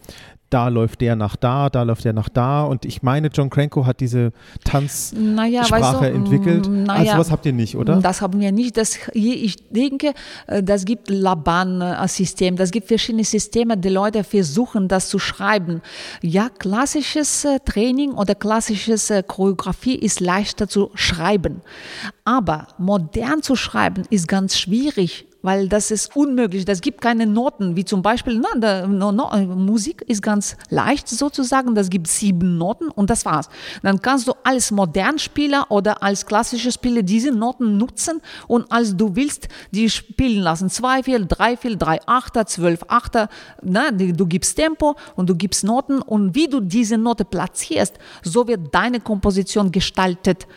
da 0.51 0.69
läuft 0.69 1.01
der 1.01 1.17
nach 1.17 1.37
da, 1.37 1.69
da 1.69 1.83
läuft 1.83 2.05
der 2.05 2.13
nach 2.13 2.29
da. 2.29 2.65
Und 2.65 2.85
ich 2.85 3.03
meine, 3.03 3.29
John 3.29 3.51
Cranko 3.51 3.85
hat 3.85 4.01
diese 4.01 4.33
Tanzsprache 4.65 5.25
naja, 5.25 5.63
weißt 5.69 6.01
du, 6.01 6.05
entwickelt. 6.05 6.69
Mm, 6.69 6.85
naja, 6.85 7.13
also 7.13 7.19
was 7.19 7.31
habt 7.31 7.47
ihr 7.47 7.53
nicht, 7.53 7.77
oder? 7.77 7.97
Das 7.97 8.21
haben 8.21 8.41
wir 8.41 8.53
nicht. 8.53 8.77
Das, 8.77 8.99
ich 9.13 9.57
denke, 9.71 10.13
äh, 10.47 10.63
das 10.63 10.85
gibt 10.85 11.11
Laban-System, 11.11 12.57
das 12.57 12.71
gibt 12.71 12.89
verschiedene 12.89 13.25
Systeme, 13.25 13.77
die 13.77 13.89
Leute 13.89 14.23
versuchen, 14.25 14.89
das 14.89 15.09
zu 15.09 15.19
schreiben. 15.19 15.83
Ja, 16.23 16.49
klassisches 16.49 17.45
äh, 17.45 17.59
Training 17.65 18.13
oder 18.13 18.35
klassisches 18.35 19.11
äh, 19.11 19.23
Choreografie 19.23 19.97
ist 19.97 20.21
leichter 20.21 20.69
zu 20.69 20.91
schreiben. 20.95 21.63
Aber 22.25 22.69
modern 22.79 23.43
zu 23.43 23.57
schreiben 23.57 24.05
ist 24.11 24.29
ganz 24.29 24.59
schwierig 24.59 25.27
weil 25.47 25.69
das 25.69 25.93
ist 25.93 26.17
unmöglich. 26.17 26.65
Das 26.65 26.81
gibt 26.81 27.01
keine 27.01 27.25
Noten, 27.25 27.77
wie 27.77 27.85
zum 27.85 28.03
Beispiel, 28.03 28.37
na, 28.37 28.59
der, 28.59 28.89
no, 28.89 29.13
no, 29.13 29.31
Musik 29.55 30.03
ist 30.09 30.21
ganz 30.21 30.57
leicht 30.71 31.09
sozusagen, 31.09 31.77
das 31.77 31.89
gibt 31.89 32.09
sieben 32.09 32.59
Noten 32.59 32.89
und 32.89 33.11
das 33.11 33.25
war's. 33.25 33.49
Dann 33.81 34.03
kannst 34.03 34.27
du 34.27 34.33
als 34.43 34.73
modern 34.73 35.21
Spieler 35.21 35.67
oder 35.69 36.03
als 36.03 36.27
klassischer 36.27 36.73
Spieler 36.73 37.05
diese 37.05 37.31
Noten 37.31 37.79
nutzen 37.79 38.21
und 38.49 38.73
als 38.73 38.97
du 38.97 39.15
willst, 39.15 39.47
die 39.71 39.89
spielen 39.89 40.43
lassen. 40.43 40.69
Zwei 40.69 41.05
Viertel, 41.05 41.29
drei 41.29 41.57
Viertel, 41.57 41.79
drei 41.79 42.01
Achter, 42.07 42.47
zwölf 42.47 42.81
Achter, 42.89 43.29
na, 43.63 43.93
du 43.93 44.27
gibst 44.27 44.57
Tempo 44.57 44.97
und 45.15 45.31
du 45.31 45.37
gibst 45.37 45.63
Noten 45.63 46.03
und 46.03 46.35
wie 46.35 46.49
du 46.49 46.59
diese 46.59 46.99
Note 46.99 47.25
platzierst, 47.25 47.95
so 48.25 48.49
wird 48.49 48.75
deine 48.75 48.99
Komposition 48.99 49.71
gestaltet. 49.71 50.49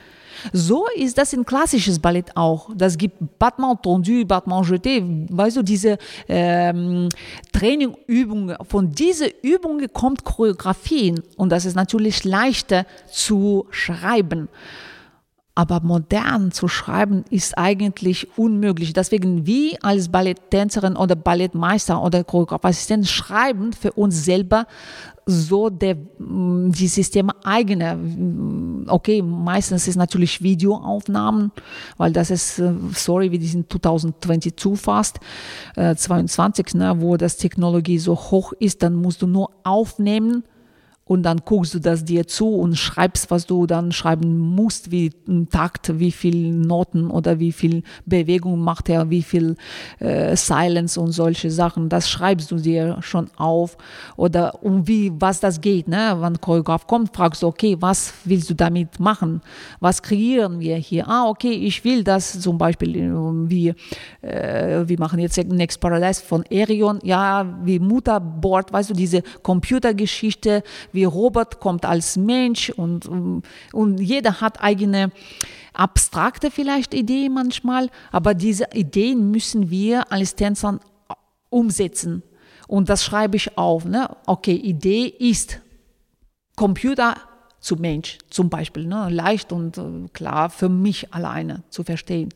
So 0.54 0.86
ist 0.96 1.18
das 1.18 1.34
in 1.34 1.46
klassisches 1.46 2.00
Ballett 2.00 2.36
auch. 2.36 2.70
Das 2.76 2.98
gibt 2.98 3.18
Battement 3.40 3.82
tendu, 3.82 4.26
Battement 4.26 4.66
jeté, 4.66 5.28
weißt 5.30 5.58
du, 5.58 5.64
diese 5.64 5.98
ähm, 6.28 7.10
Trainingübungen. 7.52 8.58
Von 8.68 8.92
diesen 8.92 9.30
Übungen 9.42 9.92
kommt 9.92 10.24
Choreografien 10.24 11.22
und 11.38 11.52
das 11.52 11.66
ist 11.66 11.76
natürlich 11.76 12.24
leichter 12.24 12.86
zu 13.12 13.68
schreiben. 13.72 14.50
Aber 15.60 15.82
modern 15.82 16.54
zu 16.54 16.70
schreiben 16.70 17.26
ist 17.30 17.58
eigentlich 17.58 18.38
unmöglich. 18.38 18.94
Deswegen 18.94 19.46
wir 19.46 19.78
als 19.82 20.08
Balletttänzerin 20.08 20.96
oder 20.96 21.18
Ballettmeister 21.18 22.02
oder 22.02 22.24
Choreografassistent 22.24 23.10
schreiben 23.10 23.74
für 23.74 23.92
uns 23.92 24.24
selber 24.24 24.68
so 25.26 25.70
der, 25.70 25.96
mm, 25.96 26.72
die 26.72 26.88
Systeme 26.88 27.34
eigene. 27.44 27.98
Mm, 27.98 28.86
okay, 28.88 29.22
meistens 29.22 29.86
ist 29.90 29.98
natürlich 29.98 30.42
Videoaufnahmen, 30.42 31.52
weil 31.98 32.14
das 32.14 32.32
ist, 32.32 32.60
äh, 32.60 32.72
sorry, 32.94 33.30
wir 33.30 33.42
sind 33.42 33.70
2022 33.70 34.80
fast, 34.80 35.20
äh, 35.76 35.94
22, 35.94 36.74
ne, 36.76 37.02
wo 37.02 37.18
das 37.18 37.36
Technologie 37.36 38.00
so 38.00 38.16
hoch 38.16 38.54
ist, 38.60 38.82
dann 38.82 38.96
musst 38.96 39.22
du 39.22 39.28
nur 39.28 39.52
aufnehmen 39.66 40.46
und 41.10 41.24
dann 41.24 41.40
guckst 41.44 41.74
du 41.74 41.80
das 41.80 42.06
dir 42.06 42.28
zu 42.28 42.54
und 42.54 42.78
schreibst, 42.78 43.32
was 43.32 43.48
du 43.48 43.66
dann 43.66 43.92
schreiben 43.92 44.38
musst, 44.38 44.92
wie 44.92 45.12
ein 45.28 45.50
Takt, 45.50 45.98
wie 46.00 46.12
viel 46.12 46.52
Noten 46.52 47.10
oder 47.10 47.40
wie 47.40 47.52
viel 47.52 47.82
Bewegung 48.06 48.60
macht 48.60 48.90
er, 48.90 49.10
wie 49.10 49.24
viel 49.24 49.56
äh, 49.98 50.36
Silence 50.36 51.02
und 51.02 51.12
solche 51.12 51.50
Sachen. 51.50 51.90
Das 51.90 52.08
schreibst 52.12 52.52
du 52.52 52.58
dir 52.58 52.98
schon 53.02 53.32
auf 53.38 53.76
oder 54.18 54.64
um 54.64 54.88
wie, 54.88 55.12
was 55.20 55.40
das 55.40 55.60
geht. 55.62 55.88
Ne? 55.88 56.16
Wenn 56.20 56.40
Choreograf 56.40 56.86
kommt, 56.86 57.16
fragst 57.16 57.42
du, 57.42 57.48
okay, 57.48 57.76
was 57.80 58.14
willst 58.26 58.48
du 58.52 58.54
damit 58.54 59.00
machen? 59.00 59.42
Was 59.80 60.04
kreieren 60.04 60.60
wir 60.60 60.76
hier? 60.76 61.08
Ah, 61.08 61.28
okay, 61.28 61.54
ich 61.54 61.84
will 61.84 62.04
das 62.04 62.40
zum 62.40 62.60
Beispiel, 62.60 63.12
wie 63.50 63.74
äh, 64.22 64.88
wir 64.88 65.00
machen 65.00 65.18
jetzt 65.18 65.40
Next 65.44 65.82
Paradise 65.82 66.22
von 66.24 66.44
Erion, 66.52 67.00
ja, 67.02 67.58
wie 67.64 67.80
Mutterboard, 67.80 68.72
weißt 68.72 68.92
du, 68.92 68.94
diese 68.94 69.24
Computergeschichte, 69.42 70.62
wie 70.92 70.99
Robert 71.06 71.60
kommt 71.60 71.86
als 71.86 72.18
Mensch 72.18 72.70
und, 72.70 73.08
und 73.74 74.00
jeder 74.00 74.42
hat 74.42 74.62
eigene 74.62 75.12
abstrakte 75.74 76.52
vielleicht 76.52 76.94
Ideen 76.94 77.34
manchmal, 77.34 77.90
aber 78.12 78.34
diese 78.34 78.68
Ideen 78.74 79.32
müssen 79.32 79.70
wir 79.70 80.12
als 80.12 80.36
Tänzer 80.36 80.80
umsetzen. 81.50 82.24
Und 82.68 82.90
das 82.90 83.04
schreibe 83.04 83.36
ich 83.38 83.58
auf. 83.58 83.86
Ne? 83.86 84.16
Okay, 84.26 84.56
Idee 84.56 85.06
ist 85.06 85.60
Computer 86.56 87.16
zu 87.60 87.76
Mensch 87.78 88.20
zum 88.30 88.50
Beispiel. 88.50 88.86
Ne? 88.86 89.10
Leicht 89.10 89.52
und 89.52 89.78
äh, 89.78 90.08
klar 90.14 90.50
für 90.50 90.70
mich 90.70 91.14
alleine 91.14 91.64
zu 91.70 91.84
verstehen. 91.84 92.30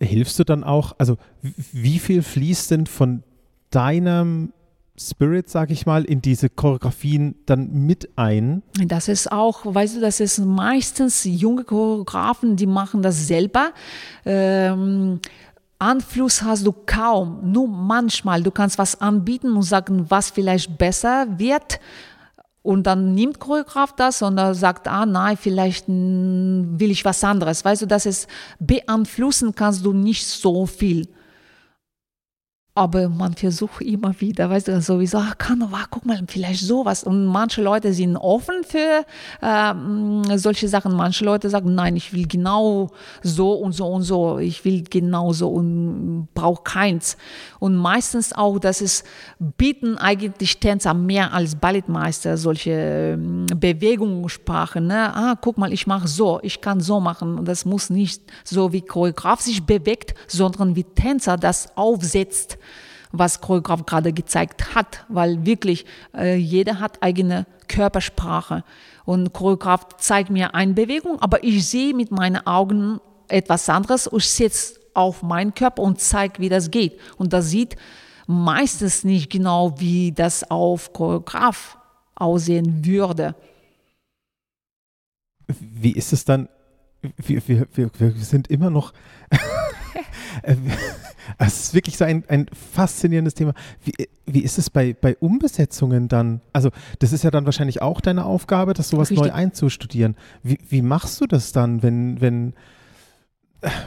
Hilfst 0.00 0.38
du 0.38 0.44
dann 0.44 0.64
auch, 0.64 0.94
also 0.98 1.16
wie 1.72 1.98
viel 1.98 2.22
fließt 2.22 2.70
denn 2.70 2.86
von 2.86 3.22
deinem 3.70 4.52
Spirit, 4.96 5.50
sag 5.50 5.70
ich 5.70 5.86
mal, 5.86 6.04
in 6.04 6.22
diese 6.22 6.48
Choreografien 6.48 7.34
dann 7.46 7.72
mit 7.72 8.10
ein? 8.16 8.62
Das 8.86 9.08
ist 9.08 9.30
auch, 9.32 9.62
weißt 9.64 9.96
du, 9.96 10.00
das 10.00 10.20
ist 10.20 10.38
meistens 10.38 11.24
junge 11.24 11.64
Choreografen, 11.64 12.54
die 12.54 12.66
machen 12.66 13.02
das 13.02 13.26
selber. 13.26 13.72
Ähm, 14.24 15.20
Einfluss 15.80 16.42
hast 16.42 16.64
du 16.64 16.72
kaum, 16.86 17.40
nur 17.50 17.66
manchmal. 17.66 18.42
Du 18.42 18.52
kannst 18.52 18.78
was 18.78 19.00
anbieten 19.00 19.52
und 19.54 19.62
sagen, 19.62 20.06
was 20.08 20.30
vielleicht 20.30 20.78
besser 20.78 21.26
wird. 21.38 21.80
Und 22.62 22.86
dann 22.86 23.14
nimmt 23.14 23.40
Choreograf 23.40 23.94
das 23.94 24.22
und 24.22 24.38
er 24.38 24.54
sagt, 24.54 24.88
ah 24.88 25.04
nein, 25.04 25.36
vielleicht 25.36 25.86
will 25.88 26.90
ich 26.90 27.04
was 27.04 27.22
anderes. 27.22 27.64
Weißt 27.64 27.82
du, 27.82 27.86
das 27.86 28.06
ist 28.06 28.28
beeinflussen 28.58 29.54
kannst 29.54 29.84
du 29.84 29.92
nicht 29.92 30.24
so 30.24 30.64
viel. 30.64 31.08
Aber 32.76 33.08
man 33.08 33.34
versucht 33.34 33.82
immer 33.82 34.20
wieder, 34.20 34.50
weißt 34.50 34.66
du, 34.66 34.80
sowieso, 34.80 35.18
ach, 35.18 35.38
kann, 35.38 35.62
oh, 35.62 35.76
guck 35.90 36.04
mal, 36.04 36.20
vielleicht 36.26 36.60
sowas. 36.64 37.04
Und 37.04 37.24
manche 37.24 37.62
Leute 37.62 37.92
sind 37.92 38.16
offen 38.16 38.64
für 38.64 39.04
äh, 39.40 40.36
solche 40.36 40.66
Sachen. 40.66 40.96
Manche 40.96 41.24
Leute 41.24 41.48
sagen, 41.50 41.72
nein, 41.76 41.94
ich 41.94 42.12
will 42.12 42.26
genau 42.26 42.90
so 43.22 43.52
und 43.52 43.74
so 43.74 43.86
und 43.86 44.02
so. 44.02 44.38
Ich 44.38 44.64
will 44.64 44.82
genau 44.82 45.32
so 45.32 45.50
und 45.50 46.26
brauche 46.34 46.64
keins. 46.64 47.16
Und 47.60 47.76
meistens 47.76 48.32
auch, 48.32 48.58
dass 48.58 48.80
es 48.80 49.04
bieten 49.38 49.96
eigentlich 49.96 50.58
Tänzer 50.58 50.94
mehr 50.94 51.32
als 51.32 51.54
Ballettmeister 51.54 52.36
solche 52.36 52.72
ähm, 53.14 53.46
Bewegungssprachen. 53.54 54.88
Ne? 54.88 55.14
Ah, 55.14 55.36
guck 55.40 55.58
mal, 55.58 55.72
ich 55.72 55.86
mache 55.86 56.08
so, 56.08 56.40
ich 56.42 56.60
kann 56.60 56.80
so 56.80 56.98
machen. 56.98 57.38
Und 57.38 57.46
das 57.46 57.64
muss 57.64 57.88
nicht 57.88 58.20
so 58.42 58.72
wie 58.72 58.80
Choreograf 58.80 59.40
sich 59.40 59.62
bewegt, 59.62 60.14
sondern 60.26 60.74
wie 60.74 60.82
Tänzer 60.82 61.36
das 61.36 61.68
aufsetzt 61.76 62.58
was 63.18 63.40
Choreograf 63.40 63.86
gerade 63.86 64.12
gezeigt 64.12 64.74
hat, 64.74 65.04
weil 65.08 65.46
wirklich 65.46 65.86
äh, 66.14 66.36
jeder 66.36 66.80
hat 66.80 67.02
eigene 67.02 67.46
Körpersprache 67.68 68.64
und 69.04 69.32
Choreograf 69.32 69.96
zeigt 69.98 70.30
mir 70.30 70.54
eine 70.54 70.74
Bewegung, 70.74 71.20
aber 71.20 71.44
ich 71.44 71.66
sehe 71.68 71.94
mit 71.94 72.10
meinen 72.10 72.46
Augen 72.46 73.00
etwas 73.28 73.68
anderes. 73.68 74.08
Ich 74.12 74.28
setze 74.28 74.80
auf 74.94 75.22
meinen 75.22 75.54
Körper 75.54 75.82
und 75.82 76.00
zeige, 76.00 76.40
wie 76.40 76.48
das 76.48 76.70
geht. 76.70 76.98
Und 77.16 77.32
das 77.32 77.48
sieht 77.48 77.76
meistens 78.26 79.04
nicht 79.04 79.30
genau, 79.30 79.78
wie 79.78 80.12
das 80.12 80.50
auf 80.50 80.92
Choreograf 80.92 81.78
aussehen 82.14 82.84
würde. 82.84 83.34
Wie 85.46 85.92
ist 85.92 86.12
es 86.12 86.24
dann? 86.24 86.48
Wir, 87.18 87.46
wir, 87.46 87.66
wir, 87.74 87.90
wir 87.98 88.12
sind 88.12 88.48
immer 88.48 88.70
noch 88.70 88.92
es 91.38 91.64
ist 91.64 91.74
wirklich 91.74 91.96
so 91.96 92.04
ein, 92.04 92.24
ein 92.28 92.46
faszinierendes 92.52 93.34
Thema. 93.34 93.54
Wie, 93.82 93.92
wie 94.26 94.40
ist 94.40 94.58
es 94.58 94.70
bei, 94.70 94.94
bei 94.98 95.16
Umbesetzungen 95.16 96.08
dann? 96.08 96.40
Also, 96.52 96.70
das 96.98 97.12
ist 97.12 97.24
ja 97.24 97.30
dann 97.30 97.44
wahrscheinlich 97.44 97.82
auch 97.82 98.00
deine 98.00 98.24
Aufgabe, 98.24 98.74
das 98.74 98.88
sowas 98.88 99.10
Richtig. 99.10 99.28
neu 99.28 99.32
einzustudieren. 99.34 100.16
Wie, 100.42 100.58
wie 100.68 100.82
machst 100.82 101.20
du 101.20 101.26
das 101.26 101.52
dann, 101.52 101.82
wenn, 101.82 102.20
wenn 102.20 102.54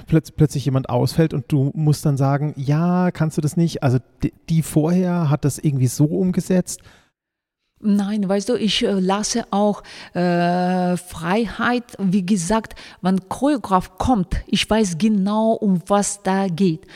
plötz, 0.07 0.31
plötzlich 0.31 0.65
jemand 0.65 0.89
ausfällt 0.89 1.33
und 1.33 1.45
du 1.51 1.71
musst 1.75 2.05
dann 2.05 2.17
sagen, 2.17 2.53
ja, 2.57 3.11
kannst 3.11 3.37
du 3.37 3.41
das 3.41 3.57
nicht? 3.57 3.83
Also, 3.83 3.99
die, 4.23 4.33
die 4.49 4.61
vorher 4.61 5.29
hat 5.29 5.45
das 5.45 5.59
irgendwie 5.59 5.87
so 5.87 6.05
umgesetzt 6.05 6.81
Nein, 7.79 8.27
weißt 8.27 8.49
du, 8.49 8.55
ich 8.55 8.83
äh, 8.83 8.91
lasse 8.93 9.45
auch 9.51 9.83
äh, 10.13 10.97
Freiheit, 10.97 11.95
wie 11.99 12.25
gesagt, 12.25 12.73
wenn 13.01 13.29
Choreograf 13.29 13.99
kommt, 13.99 14.37
ich 14.47 14.67
weiß 14.67 14.97
genau, 14.97 15.51
um 15.51 15.81
was 15.85 16.23
da 16.23 16.47
geht. 16.47 16.87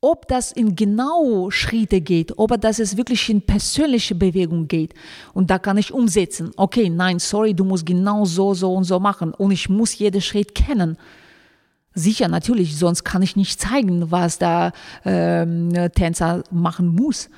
Ob 0.00 0.28
das 0.28 0.52
in 0.52 0.76
genau 0.76 1.50
Schritte 1.50 2.00
geht, 2.00 2.38
ob 2.38 2.60
das 2.60 2.78
es 2.78 2.96
wirklich 2.96 3.28
in 3.30 3.42
persönliche 3.42 4.14
Bewegung 4.14 4.68
geht. 4.68 4.94
Und 5.34 5.50
da 5.50 5.58
kann 5.58 5.76
ich 5.76 5.92
umsetzen. 5.92 6.52
Okay, 6.56 6.88
nein, 6.88 7.18
sorry, 7.18 7.52
du 7.52 7.64
musst 7.64 7.84
genau 7.84 8.24
so, 8.24 8.54
so 8.54 8.72
und 8.74 8.84
so 8.84 9.00
machen. 9.00 9.34
Und 9.34 9.50
ich 9.50 9.68
muss 9.68 9.98
jeden 9.98 10.20
Schritt 10.20 10.54
kennen. 10.54 10.96
Sicher, 11.94 12.28
natürlich, 12.28 12.76
sonst 12.76 13.02
kann 13.02 13.22
ich 13.22 13.34
nicht 13.34 13.60
zeigen, 13.60 14.12
was 14.12 14.38
der 14.38 14.72
äh, 15.02 15.90
Tänzer 15.90 16.44
machen 16.52 16.94
muss. 16.94 17.28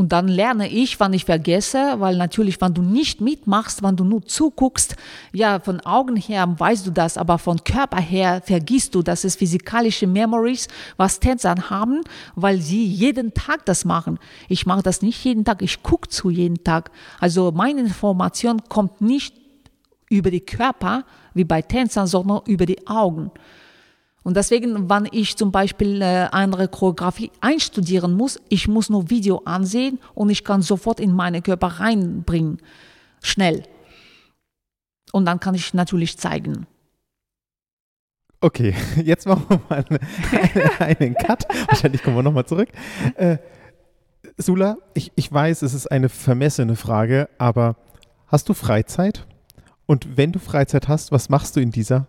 Und 0.00 0.12
dann 0.12 0.28
lerne 0.28 0.66
ich, 0.66 0.98
wann 0.98 1.12
ich 1.12 1.26
vergesse, 1.26 1.96
weil 1.98 2.16
natürlich, 2.16 2.58
wenn 2.62 2.72
du 2.72 2.80
nicht 2.80 3.20
mitmachst, 3.20 3.82
wenn 3.82 3.96
du 3.96 4.04
nur 4.04 4.24
zuguckst, 4.24 4.96
ja, 5.34 5.60
von 5.60 5.80
Augen 5.80 6.16
her 6.16 6.48
weißt 6.58 6.86
du 6.86 6.90
das, 6.90 7.18
aber 7.18 7.36
von 7.36 7.62
Körper 7.64 8.00
her 8.00 8.40
vergisst 8.42 8.94
du, 8.94 9.02
das 9.02 9.26
ist 9.26 9.38
physikalische 9.38 10.06
Memories, 10.06 10.68
was 10.96 11.20
Tänzer 11.20 11.54
haben, 11.68 12.00
weil 12.34 12.62
sie 12.62 12.82
jeden 12.82 13.34
Tag 13.34 13.66
das 13.66 13.84
machen. 13.84 14.18
Ich 14.48 14.64
mache 14.64 14.82
das 14.82 15.02
nicht 15.02 15.22
jeden 15.22 15.44
Tag, 15.44 15.60
ich 15.60 15.82
gucke 15.82 16.08
zu 16.08 16.30
jeden 16.30 16.64
Tag. 16.64 16.90
Also 17.18 17.52
meine 17.52 17.80
Information 17.80 18.62
kommt 18.70 19.02
nicht 19.02 19.34
über 20.08 20.30
die 20.30 20.40
Körper, 20.40 21.04
wie 21.34 21.44
bei 21.44 21.60
Tänzern, 21.60 22.06
sondern 22.06 22.40
über 22.46 22.64
die 22.64 22.86
Augen. 22.86 23.32
Und 24.22 24.36
deswegen, 24.36 24.90
wenn 24.90 25.08
ich 25.12 25.36
zum 25.36 25.50
Beispiel 25.50 26.02
äh, 26.02 26.28
andere 26.30 26.68
Choreografie 26.68 27.30
einstudieren 27.40 28.14
muss, 28.14 28.38
ich 28.48 28.68
muss 28.68 28.90
nur 28.90 29.08
Video 29.08 29.42
ansehen 29.44 29.98
und 30.14 30.28
ich 30.30 30.44
kann 30.44 30.62
sofort 30.62 31.00
in 31.00 31.12
meinen 31.12 31.42
Körper 31.42 31.68
reinbringen. 31.68 32.58
Schnell. 33.22 33.62
Und 35.12 35.24
dann 35.24 35.40
kann 35.40 35.54
ich 35.54 35.72
natürlich 35.74 36.18
zeigen. 36.18 36.66
Okay, 38.40 38.74
jetzt 39.04 39.26
machen 39.26 39.46
wir 39.48 39.60
mal 39.68 39.84
einen 40.78 41.14
Cut. 41.14 41.46
Wahrscheinlich 41.68 42.02
kommen 42.02 42.16
wir 42.16 42.22
nochmal 42.22 42.46
zurück. 42.46 42.68
Äh, 43.16 43.38
Sula, 44.36 44.76
ich, 44.94 45.12
ich 45.14 45.32
weiß, 45.32 45.62
es 45.62 45.74
ist 45.74 45.90
eine 45.90 46.08
vermessene 46.08 46.76
Frage, 46.76 47.28
aber 47.38 47.76
hast 48.26 48.48
du 48.48 48.54
Freizeit? 48.54 49.26
Und 49.86 50.16
wenn 50.16 50.32
du 50.32 50.38
Freizeit 50.38 50.88
hast, 50.88 51.10
was 51.10 51.28
machst 51.28 51.56
du 51.56 51.60
in 51.60 51.70
dieser? 51.70 52.06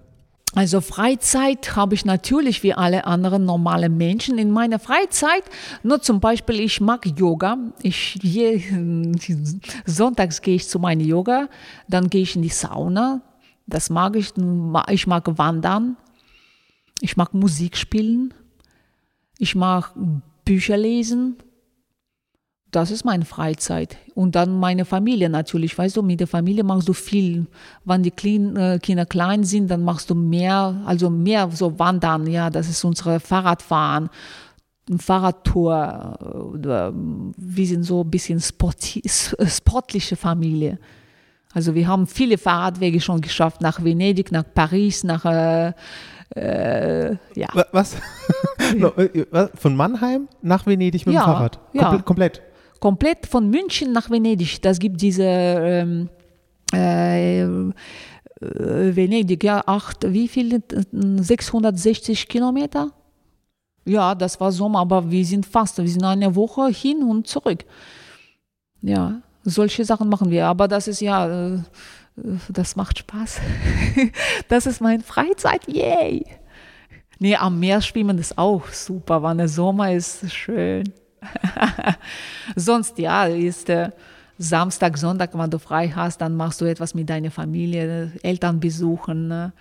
Also 0.54 0.82
Freizeit 0.82 1.78
habe 1.78 1.96
ich 1.96 2.04
natürlich 2.04 2.62
wie 2.62 2.74
alle 2.74 3.06
anderen 3.06 3.46
normale 3.46 3.88
Menschen 3.88 4.38
in 4.38 4.52
meiner 4.52 4.80
Freizeit. 4.80 5.44
Nur 5.82 6.02
zum 6.02 6.20
Beispiel, 6.20 6.60
ich 6.60 6.82
mag 6.82 7.06
Yoga. 7.18 7.58
Ich, 7.82 8.16
je, 8.22 8.62
sonntags 9.86 10.42
gehe 10.42 10.56
ich 10.56 10.68
zu 10.68 10.80
meinem 10.80 11.08
Yoga, 11.08 11.48
dann 11.88 12.10
gehe 12.10 12.24
ich 12.24 12.36
in 12.36 12.42
die 12.42 12.50
Sauna. 12.50 13.22
Das 13.66 13.90
mag 13.90 14.18
ich. 14.18 14.34
Ich 14.90 15.08
mag 15.08 15.38
wandern. 15.38 15.96
Ich 17.00 17.16
mag 17.16 17.34
Musik 17.34 17.78
spielen. 17.78 18.34
Ich 19.38 19.56
mag 19.56 19.94
Bücher 20.44 20.76
lesen 20.76 21.38
das 22.72 22.90
ist 22.90 23.04
meine 23.04 23.26
Freizeit. 23.26 23.98
Und 24.16 24.36
dann 24.36 24.58
meine 24.60 24.86
Familie 24.86 25.30
natürlich. 25.30 25.78
Weißt 25.78 25.98
du, 25.98 26.02
mit 26.02 26.20
der 26.20 26.28
Familie 26.28 26.64
machst 26.64 26.88
du 26.88 26.94
viel. 26.94 27.46
Wenn 27.86 28.04
die 28.04 28.10
äh, 28.10 28.80
Kinder 28.80 29.06
klein 29.06 29.44
sind, 29.44 29.70
dann 29.70 29.84
machst 29.84 30.10
du 30.10 30.16
mehr, 30.16 30.82
also 30.86 31.10
mehr 31.10 31.50
so 31.52 31.78
Wandern. 31.78 32.28
Ja, 32.28 32.50
das 32.50 32.70
ist 32.70 32.84
unsere 32.84 33.20
Fahrradfahren. 33.20 34.10
Fahrradtour. 34.98 36.18
Äh, 36.64 36.92
wir 37.38 37.68
sind 37.68 37.84
so 37.84 38.04
ein 38.04 38.10
bisschen 38.10 38.40
sporti 38.40 39.02
sportliche 39.06 40.16
Familie. 40.16 40.80
Also 41.54 41.76
wir 41.76 41.86
haben 41.88 42.08
viele 42.08 42.38
Fahrradwege 42.38 43.02
schon 43.02 43.20
geschafft, 43.20 43.60
nach 43.60 43.84
Venedig, 43.84 44.32
nach 44.32 44.46
Paris, 44.54 45.04
nach 45.04 45.26
äh, 45.26 45.74
äh, 46.36 47.18
ja. 47.36 47.50
Was? 47.74 47.98
Von 49.56 49.76
Mannheim 49.76 50.30
nach 50.42 50.66
Venedig 50.66 51.06
mit 51.06 51.16
ja, 51.16 51.22
dem 51.22 51.26
Fahrrad? 51.26 51.60
Komple 51.74 51.98
ja. 51.98 52.02
Komplett? 52.04 52.42
Komplett 52.82 53.26
von 53.28 53.50
München 53.50 53.94
nach 53.94 54.10
Venedig. 54.10 54.62
Das 54.62 54.80
gibt 54.80 55.02
diese 55.02 55.24
ähm, 55.24 56.10
äh, 56.74 57.46
Venedig, 58.42 59.44
ja, 59.44 59.62
acht, 59.66 60.12
wie 60.12 60.28
viel? 60.28 60.62
660 60.92 62.28
Kilometer? 62.28 62.92
Ja, 63.86 64.16
das 64.16 64.40
war 64.40 64.52
Sommer, 64.52 64.80
aber 64.80 65.10
wir 65.10 65.24
sind 65.26 65.46
fast, 65.46 65.78
wir 65.78 65.88
sind 65.88 66.04
eine 66.04 66.36
Woche 66.36 66.68
hin 66.68 67.04
und 67.04 67.28
zurück. 67.28 67.66
Ja, 68.82 69.22
solche 69.44 69.86
Sachen 69.86 70.10
machen 70.10 70.32
wir, 70.32 70.48
aber 70.48 70.68
das 70.68 70.88
ist 70.88 71.02
ja, 71.02 71.54
äh, 71.54 71.60
das 72.50 72.76
macht 72.76 72.98
Spaß. 72.98 73.40
das 74.48 74.66
ist 74.66 74.82
meine 74.82 75.04
Freizeit, 75.04 75.68
yay! 75.68 76.26
Nee, 77.20 77.36
am 77.36 77.60
Meer 77.60 77.82
schwimmen 77.82 78.18
ist 78.18 78.40
auch 78.40 78.68
super, 78.70 79.22
wenn 79.22 79.38
der 79.38 79.48
Sommer 79.48 79.94
ist, 79.94 80.32
schön. 80.32 80.92
Sonst, 82.56 82.98
ja, 82.98 83.26
ist 83.26 83.70
äh, 83.70 83.92
Samstag, 84.38 84.98
Sonntag, 84.98 85.38
wenn 85.38 85.50
du 85.50 85.60
frei 85.60 85.90
hast, 85.90 86.22
dann 86.22 86.36
machst 86.36 86.62
du 86.62 86.66
etwas 86.66 86.94
mit 86.94 87.10
deiner 87.10 87.32
Familie, 87.32 88.12
Eltern 88.24 88.60
besuchen. 88.60 89.28
Ne? 89.28 89.54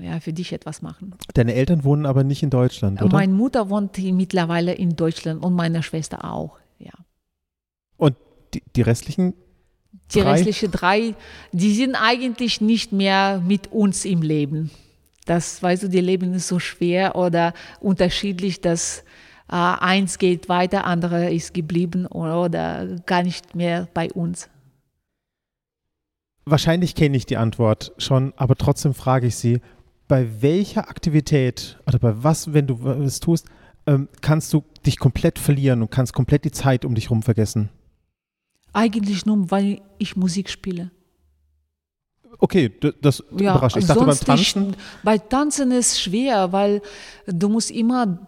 ja, 0.00 0.20
für 0.20 0.32
dich 0.32 0.52
etwas 0.52 0.82
machen. 0.82 1.14
Deine 1.34 1.54
Eltern 1.54 1.84
wohnen 1.84 2.06
aber 2.06 2.24
nicht 2.24 2.42
in 2.42 2.50
Deutschland, 2.50 3.02
oder? 3.02 3.12
Meine 3.12 3.32
Mutter 3.32 3.68
wohnt 3.68 3.98
mittlerweile 3.98 4.72
in 4.72 4.96
Deutschland 4.96 5.42
und 5.42 5.54
meine 5.54 5.82
Schwester 5.82 6.24
auch, 6.24 6.58
ja. 6.78 6.92
Und 7.96 8.16
die, 8.54 8.62
die 8.76 8.82
restlichen 8.82 9.34
Die 10.14 10.20
restlichen 10.20 10.70
drei, 10.70 11.14
die 11.52 11.74
sind 11.74 11.94
eigentlich 11.94 12.60
nicht 12.60 12.92
mehr 12.92 13.42
mit 13.44 13.72
uns 13.72 14.04
im 14.04 14.22
Leben. 14.22 14.70
Das, 15.26 15.62
weißt 15.62 15.82
du, 15.82 15.88
die 15.88 16.00
Leben 16.00 16.32
ist 16.32 16.48
so 16.48 16.58
schwer 16.58 17.16
oder 17.16 17.52
unterschiedlich, 17.80 18.60
dass 18.60 19.04
eins 19.56 20.18
geht 20.18 20.48
weiter, 20.48 20.84
andere 20.84 21.32
ist 21.32 21.54
geblieben 21.54 22.06
oder 22.06 23.00
gar 23.06 23.22
nicht 23.22 23.54
mehr 23.54 23.88
bei 23.94 24.12
uns. 24.12 24.48
Wahrscheinlich 26.44 26.94
kenne 26.94 27.16
ich 27.16 27.26
die 27.26 27.36
Antwort 27.36 27.92
schon, 27.98 28.32
aber 28.36 28.56
trotzdem 28.56 28.94
frage 28.94 29.26
ich 29.26 29.36
Sie, 29.36 29.60
bei 30.06 30.42
welcher 30.42 30.88
Aktivität 30.88 31.78
oder 31.86 31.98
bei 31.98 32.22
was, 32.22 32.54
wenn 32.54 32.66
du 32.66 32.88
es 32.88 33.20
tust, 33.20 33.46
ähm, 33.86 34.08
kannst 34.22 34.52
du 34.52 34.64
dich 34.86 34.98
komplett 34.98 35.38
verlieren 35.38 35.82
und 35.82 35.90
kannst 35.90 36.14
komplett 36.14 36.44
die 36.44 36.50
Zeit 36.50 36.84
um 36.84 36.94
dich 36.94 37.04
herum 37.04 37.22
vergessen? 37.22 37.68
Eigentlich 38.72 39.26
nur, 39.26 39.50
weil 39.50 39.80
ich 39.98 40.16
Musik 40.16 40.48
spiele. 40.48 40.90
Okay, 42.38 42.72
das 43.00 43.22
ja, 43.32 43.52
überrascht. 43.52 43.76
Ich 43.76 43.86
dachte 43.86 44.04
beim 44.04 44.18
Tanzen. 44.18 44.70
Ich, 44.70 44.76
bei 45.02 45.18
Tanzen 45.18 45.72
ist 45.72 46.00
schwer, 46.00 46.52
weil 46.52 46.82
du 47.26 47.48
musst 47.48 47.70
immer 47.70 48.18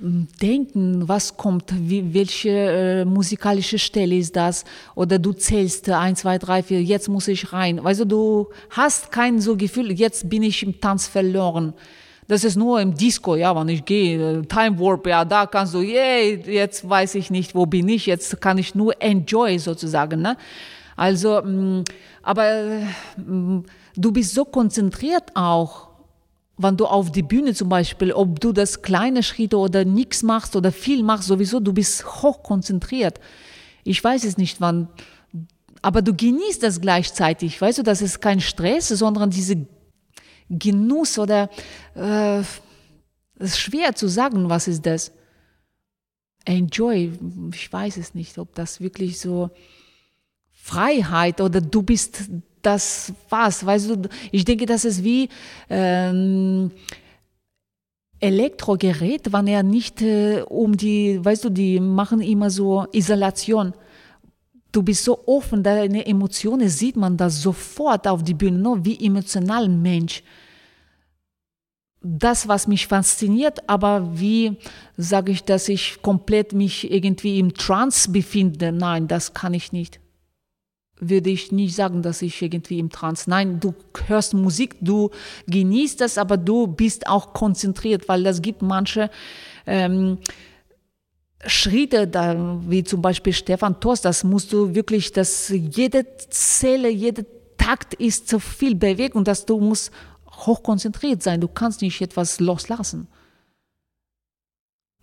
denken, 0.00 1.08
was 1.08 1.36
kommt, 1.36 1.72
wie, 1.76 2.12
welche 2.12 2.50
äh, 2.50 3.04
musikalische 3.04 3.78
Stelle 3.78 4.16
ist 4.16 4.34
das, 4.34 4.64
oder 4.96 5.18
du 5.18 5.32
zählst 5.32 5.88
eins, 5.88 6.20
zwei, 6.20 6.38
drei, 6.38 6.62
vier, 6.62 6.82
jetzt 6.82 7.08
muss 7.08 7.28
ich 7.28 7.52
rein. 7.52 7.78
Also 7.78 8.04
du 8.04 8.48
hast 8.70 9.12
kein 9.12 9.40
so 9.40 9.56
Gefühl, 9.56 9.92
jetzt 9.92 10.28
bin 10.28 10.42
ich 10.42 10.64
im 10.64 10.80
Tanz 10.80 11.06
verloren. 11.06 11.72
Das 12.26 12.42
ist 12.42 12.56
nur 12.56 12.80
im 12.80 12.94
Disco, 12.94 13.36
ja, 13.36 13.54
wenn 13.54 13.68
ich 13.68 13.84
gehe, 13.84 14.40
äh, 14.40 14.42
Time 14.42 14.78
Warp, 14.78 15.06
ja, 15.06 15.24
da 15.24 15.46
kannst 15.46 15.74
du, 15.74 15.82
yay, 15.82 16.42
jetzt 16.46 16.88
weiß 16.88 17.14
ich 17.14 17.30
nicht, 17.30 17.54
wo 17.54 17.64
bin 17.66 17.88
ich, 17.88 18.06
jetzt 18.06 18.40
kann 18.40 18.58
ich 18.58 18.74
nur 18.74 19.00
enjoy 19.00 19.58
sozusagen, 19.58 20.20
ne? 20.20 20.36
Also, 20.96 21.42
mh, 21.42 21.50
mm, 21.50 21.84
aber 22.22 22.44
mh, 23.16 23.24
mm, 23.24 23.64
du 23.96 24.12
bist 24.12 24.34
so 24.34 24.44
konzentriert 24.44 25.30
auch 25.34 25.89
wenn 26.62 26.76
du 26.76 26.86
auf 26.86 27.10
die 27.10 27.22
Bühne 27.22 27.54
zum 27.54 27.68
Beispiel, 27.68 28.12
ob 28.12 28.40
du 28.40 28.52
das 28.52 28.82
kleine 28.82 29.22
Schritte 29.22 29.56
oder 29.58 29.84
nichts 29.84 30.22
machst 30.22 30.56
oder 30.56 30.72
viel 30.72 31.02
machst, 31.02 31.28
sowieso, 31.28 31.60
du 31.60 31.72
bist 31.72 32.22
hoch 32.22 32.42
konzentriert. 32.42 33.20
Ich 33.84 34.02
weiß 34.02 34.24
es 34.24 34.36
nicht, 34.36 34.60
wann, 34.60 34.88
aber 35.82 36.02
du 36.02 36.14
genießt 36.14 36.62
das 36.62 36.80
gleichzeitig. 36.80 37.60
Weißt 37.60 37.78
du, 37.78 37.82
das 37.82 38.02
ist 38.02 38.20
kein 38.20 38.40
Stress, 38.40 38.88
sondern 38.88 39.30
diese 39.30 39.66
Genuss 40.50 41.18
oder 41.18 41.48
äh, 41.94 42.40
es 42.40 42.60
ist 43.38 43.58
schwer 43.58 43.94
zu 43.94 44.08
sagen, 44.08 44.50
was 44.50 44.68
ist 44.68 44.84
das. 44.84 45.12
Enjoy, 46.44 47.12
ich 47.54 47.72
weiß 47.72 47.96
es 47.96 48.14
nicht, 48.14 48.38
ob 48.38 48.54
das 48.54 48.80
wirklich 48.80 49.18
so 49.18 49.50
Freiheit 50.52 51.40
oder 51.40 51.60
du 51.60 51.82
bist 51.82 52.30
das 52.62 53.12
was, 53.28 53.64
weißt 53.64 53.90
du, 53.90 54.08
ich 54.30 54.44
denke, 54.44 54.66
das 54.66 54.84
ist 54.84 55.02
wie 55.02 55.28
ähm, 55.68 56.70
Elektrogerät, 58.20 59.32
wenn 59.32 59.46
er 59.46 59.62
nicht 59.62 60.02
äh, 60.02 60.42
um 60.42 60.76
die, 60.76 61.24
weißt 61.24 61.44
du, 61.44 61.48
die 61.50 61.80
machen 61.80 62.20
immer 62.20 62.50
so 62.50 62.86
Isolation. 62.92 63.72
Du 64.72 64.82
bist 64.82 65.04
so 65.04 65.26
offen, 65.26 65.62
deine 65.62 66.06
Emotionen 66.06 66.68
sieht 66.68 66.96
man 66.96 67.16
das 67.16 67.42
sofort 67.42 68.06
auf 68.06 68.22
die 68.22 68.34
Bühne, 68.34 68.58
no? 68.58 68.84
wie 68.84 69.04
emotional 69.04 69.68
Mensch. 69.68 70.22
Das, 72.02 72.46
was 72.46 72.66
mich 72.66 72.86
fasziniert, 72.86 73.68
aber 73.68 74.08
wie 74.18 74.56
sage 74.96 75.32
ich, 75.32 75.44
dass 75.44 75.68
ich 75.68 76.00
komplett 76.00 76.52
mich 76.52 76.90
irgendwie 76.90 77.38
im 77.38 77.52
Trance 77.52 78.10
befinde, 78.10 78.72
nein, 78.72 79.08
das 79.08 79.34
kann 79.34 79.54
ich 79.54 79.72
nicht 79.72 80.00
würde 81.00 81.30
ich 81.30 81.50
nicht 81.50 81.74
sagen, 81.74 82.02
dass 82.02 82.22
ich 82.22 82.40
irgendwie 82.40 82.78
im 82.78 82.90
Trance. 82.90 83.28
Nein, 83.28 83.58
du 83.60 83.74
hörst 84.06 84.34
Musik, 84.34 84.76
du 84.80 85.10
genießt 85.46 86.00
das, 86.00 86.18
aber 86.18 86.36
du 86.36 86.66
bist 86.66 87.06
auch 87.06 87.32
konzentriert, 87.32 88.08
weil 88.08 88.22
das 88.22 88.42
gibt 88.42 88.62
manche 88.62 89.10
ähm, 89.66 90.18
Schritte, 91.46 92.06
da, 92.06 92.60
wie 92.66 92.84
zum 92.84 93.00
Beispiel 93.00 93.32
Stefan 93.32 93.80
Tost, 93.80 94.04
das 94.04 94.24
musst 94.24 94.52
du 94.52 94.74
wirklich, 94.74 95.12
dass 95.12 95.48
jede 95.48 96.06
Zelle, 96.28 96.90
jeder 96.90 97.24
Takt 97.56 97.94
ist 97.94 98.28
so 98.28 98.38
viel 98.38 98.74
Bewegung, 98.74 99.24
dass 99.24 99.46
du 99.46 99.58
musst 99.58 99.90
hochkonzentriert 100.30 101.22
sein. 101.22 101.40
Du 101.40 101.48
kannst 101.48 101.82
nicht 101.82 102.00
etwas 102.00 102.40
loslassen. 102.40 103.08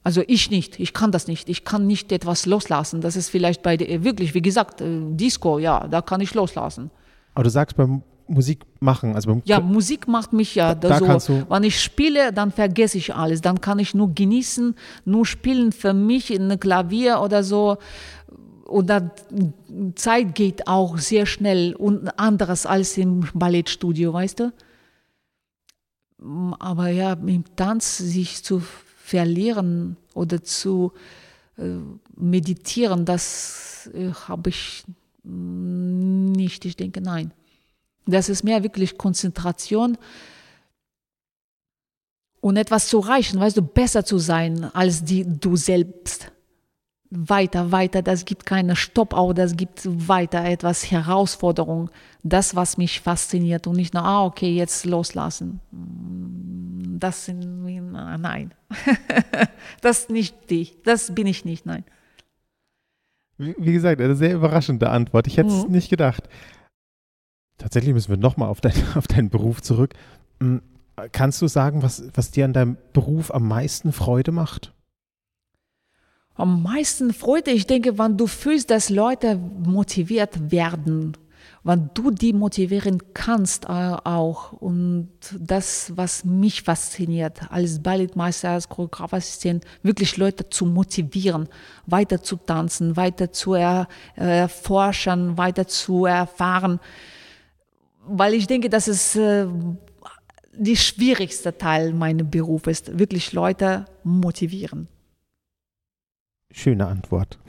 Also 0.08 0.24
ich 0.26 0.50
nicht, 0.50 0.80
ich 0.80 0.93
kann 0.93 1.12
das 1.12 1.28
nicht. 1.28 1.50
Ich 1.50 1.65
kann 1.65 1.86
nicht 1.86 2.13
etwas 2.13 2.46
loslassen. 2.46 3.02
Das 3.02 3.17
ist 3.17 3.28
vielleicht 3.28 3.62
bei 3.62 3.76
der, 3.76 4.06
wirklich, 4.06 4.34
wie 4.34 4.41
gesagt, 4.41 4.80
äh, 4.80 5.02
Disco, 5.10 5.60
ja, 5.60 5.86
da 5.86 6.02
kann 6.02 6.22
ich 6.22 6.34
loslassen. 6.34 6.91
Aber 7.34 7.43
du 7.43 7.50
sagst 7.50 7.76
beim 7.76 8.04
Musik 8.26 8.63
machen, 8.80 9.15
also 9.15 9.28
beim 9.28 9.41
Ja, 9.43 9.60
Musik 9.60 10.08
macht 10.08 10.32
mich 10.32 10.56
ja 10.56 10.76
da, 10.76 10.98
da 11.02 11.20
so. 11.20 11.46
Wenn 11.50 11.63
ich 11.63 11.82
spiele, 11.82 12.32
dann 12.32 12.54
vergesse 12.54 12.98
ich 12.98 13.13
alles. 13.13 13.41
Dann 13.41 13.60
kann 13.60 13.80
ich 13.80 13.93
nur 13.93 14.15
genießen, 14.15 14.76
nur 15.04 15.26
spielen 15.26 15.74
für 15.74 15.93
mich 15.93 16.34
in 16.34 16.43
einem 16.43 16.58
Klavier 16.58 17.20
oder 17.20 17.43
so. 17.43 17.76
Und 18.63 18.89
dann 18.89 19.12
Zeit 19.96 20.36
geht 20.36 20.70
auch 20.70 21.00
sehr 21.00 21.26
schnell 21.26 21.76
und 21.76 22.17
anderes 22.17 22.65
als 22.65 22.98
im 22.98 23.28
Ballettstudio, 23.34 24.13
weißt 24.13 24.39
du? 24.39 24.54
Aber 26.60 26.88
ja, 26.88 27.12
im 27.12 27.43
Tanz 27.58 27.98
sich 27.98 28.41
zu 28.46 28.62
verlieren 29.08 29.96
oder 30.13 30.43
zu 30.43 30.91
äh, 31.58 31.78
meditieren, 32.17 33.06
das 33.06 33.89
äh, 33.93 34.12
habe 34.12 34.50
ich 34.50 34.84
nicht. 35.24 36.65
Ich 36.65 36.76
denke, 36.76 37.00
nein. 37.00 37.32
Das 38.06 38.28
ist 38.28 38.43
mehr 38.43 38.63
wirklich 38.63 38.98
Konzentration 38.98 39.98
und 42.41 42.58
etwas 42.58 42.89
zu 42.89 43.00
erreichen, 43.00 43.39
weißt 43.39 43.56
du, 43.56 43.62
besser 43.62 44.04
zu 44.04 44.17
sein 44.17 44.65
als 44.74 45.06
die, 45.06 45.26
du 45.26 45.56
selbst 45.56 46.32
weiter, 47.10 47.72
weiter, 47.72 48.02
das 48.02 48.26
gibt 48.26 48.46
keine 48.46 48.76
Stopp, 48.76 49.13
aber 49.13 49.34
das 49.34 49.56
gibt 49.56 49.82
weiter 49.86 50.43
etwas 50.43 50.91
Herausforderung, 50.91 51.89
das, 52.24 52.56
was 52.56 52.78
mich 52.78 53.00
fasziniert 53.02 53.67
und 53.67 53.76
nicht 53.76 53.93
nur, 53.93 54.04
ah, 54.04 54.26
okay, 54.26 54.54
jetzt 54.54 54.86
loslassen. 54.86 55.62
Das 57.00 57.26
sind, 57.26 57.63
nein, 57.63 58.54
das 59.82 60.10
nicht 60.10 60.50
dich, 60.50 60.78
das 60.84 61.13
bin 61.13 61.28
ich 61.28 61.46
nicht, 61.46 61.65
nein. 61.65 61.84
Wie 63.38 63.74
gesagt, 63.74 64.02
eine 64.02 64.15
sehr 64.15 64.34
überraschende 64.34 64.89
Antwort. 64.89 65.28
Ich 65.28 65.38
hätte 65.38 65.50
es 65.50 65.65
mhm. 65.65 65.72
nicht 65.72 65.89
gedacht. 65.89 66.28
Tatsächlich 67.60 67.93
müssen 67.93 68.10
wir 68.10 68.17
nochmal 68.17 68.50
auf, 68.50 68.62
dein, 68.62 68.74
auf 68.96 69.08
deinen 69.08 69.30
Beruf 69.30 69.62
zurück. 69.62 69.93
Hm, 70.39 70.62
kannst 71.12 71.41
du 71.41 71.48
sagen, 71.48 71.84
was, 71.84 72.04
was 72.15 72.32
dir 72.32 72.46
an 72.46 72.54
deinem 72.54 72.78
Beruf 72.93 73.34
am 73.34 73.48
meisten 73.48 73.91
Freude 73.91 74.32
macht? 74.32 74.74
Am 76.38 76.62
meisten 76.62 77.13
Freude, 77.13 77.52
ich 77.52 77.65
denke, 77.65 77.97
wenn 77.97 78.15
du 78.15 78.28
fühlst, 78.28 78.69
dass 78.69 78.89
Leute 78.89 79.36
motiviert 79.36 80.52
werden, 80.52 81.17
wenn 81.63 81.89
du 81.95 82.12
die 82.12 82.32
motivieren 82.32 83.02
kannst 83.13 83.65
äh, 83.65 83.67
auch. 83.67 84.54
Und 84.54 85.10
das, 85.38 85.91
was 85.95 86.23
mich 86.23 86.62
fasziniert, 86.62 87.52
als 87.52 87.82
Ballettmeister, 87.82 88.52
als 88.52 88.69
Choreografassistent, 88.69 89.65
wirklich 89.82 90.15
Leute 90.15 90.47
zu 90.50 90.65
motivieren, 90.65 91.50
weiter 91.88 92.21
zu 92.21 92.38
tanzen, 92.38 92.95
weiter 92.95 93.32
zu 93.34 93.56
er, 93.56 93.88
äh, 94.15 94.41
erforschen, 94.41 95.38
weiter 95.38 95.67
zu 95.67 96.06
erfahren. 96.06 96.80
Weil 98.06 98.36
ich 98.36 98.47
denke, 98.47 98.69
dass 98.69 98.88
es 98.88 99.15
äh, 99.15 99.48
der 100.54 100.75
schwierigste 100.75 101.58
Teil 101.58 101.94
meines 101.94 102.29
Berufes 102.29 102.81
ist, 102.81 103.00
wirklich 103.00 103.33
Leute 103.33 103.85
motivieren. 104.04 104.88
Schöne 106.52 106.87
Antwort. 106.87 107.39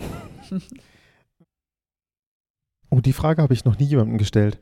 oh, 2.90 3.00
die 3.00 3.12
Frage 3.12 3.42
habe 3.42 3.54
ich 3.54 3.64
noch 3.64 3.78
nie 3.78 3.86
jemandem 3.86 4.18
gestellt. 4.18 4.58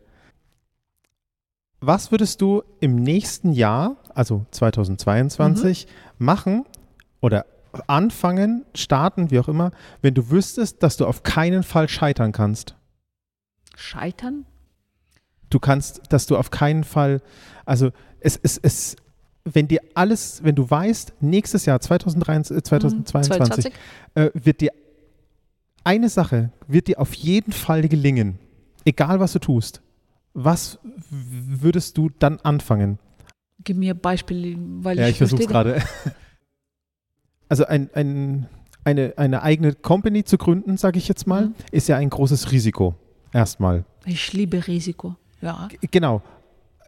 Was 1.80 2.10
würdest 2.10 2.40
du 2.40 2.62
im 2.80 2.96
nächsten 2.96 3.52
Jahr, 3.52 3.96
also 4.14 4.46
2022, 4.50 5.86
mhm. 5.86 6.24
machen 6.24 6.64
oder 7.20 7.46
anfangen, 7.86 8.64
starten, 8.74 9.30
wie 9.30 9.38
auch 9.38 9.48
immer, 9.48 9.70
wenn 10.00 10.14
du 10.14 10.30
wüsstest, 10.30 10.82
dass 10.82 10.96
du 10.96 11.06
auf 11.06 11.22
keinen 11.22 11.62
Fall 11.62 11.88
scheitern 11.88 12.32
kannst? 12.32 12.74
Scheitern? 13.74 14.46
Du 15.50 15.60
kannst, 15.60 16.00
dass 16.10 16.26
du 16.26 16.36
auf 16.36 16.50
keinen 16.50 16.84
Fall, 16.84 17.20
also 17.66 17.90
es, 18.20 18.36
es, 18.42 18.58
es, 18.58 18.96
wenn 19.46 19.68
dir 19.68 19.80
alles, 19.94 20.42
wenn 20.42 20.54
du 20.54 20.68
weißt, 20.68 21.14
nächstes 21.20 21.66
Jahr 21.66 21.80
2023, 21.80 22.64
2022 22.64 23.64
mhm, 23.64 23.70
äh, 24.22 24.30
wird 24.34 24.60
dir 24.60 24.72
eine 25.84 26.08
Sache, 26.08 26.50
wird 26.66 26.88
dir 26.88 27.00
auf 27.00 27.14
jeden 27.14 27.52
Fall 27.52 27.88
gelingen, 27.88 28.38
egal 28.84 29.20
was 29.20 29.32
du 29.32 29.38
tust. 29.38 29.82
Was 30.34 30.78
würdest 31.10 31.96
du 31.96 32.10
dann 32.18 32.38
anfangen? 32.40 32.98
Gib 33.64 33.78
mir 33.78 33.94
Beispiele, 33.94 34.56
weil 34.58 34.98
ja, 34.98 35.04
ich, 35.04 35.12
ich 35.12 35.18
versuche 35.18 35.42
es 35.42 35.48
gerade. 35.48 35.82
Also 37.48 37.64
ein, 37.64 37.90
ein, 37.94 38.48
eine, 38.82 39.14
eine 39.16 39.42
eigene 39.42 39.72
Company 39.72 40.24
zu 40.24 40.36
gründen, 40.36 40.76
sage 40.76 40.98
ich 40.98 41.06
jetzt 41.06 41.28
mal, 41.28 41.46
mhm. 41.46 41.54
ist 41.70 41.86
ja 41.86 41.96
ein 41.96 42.10
großes 42.10 42.50
Risiko. 42.50 42.96
Erstmal. 43.32 43.84
Ich 44.04 44.32
liebe 44.32 44.66
Risiko, 44.66 45.14
ja. 45.40 45.68
G 45.68 45.78
genau. 45.88 46.22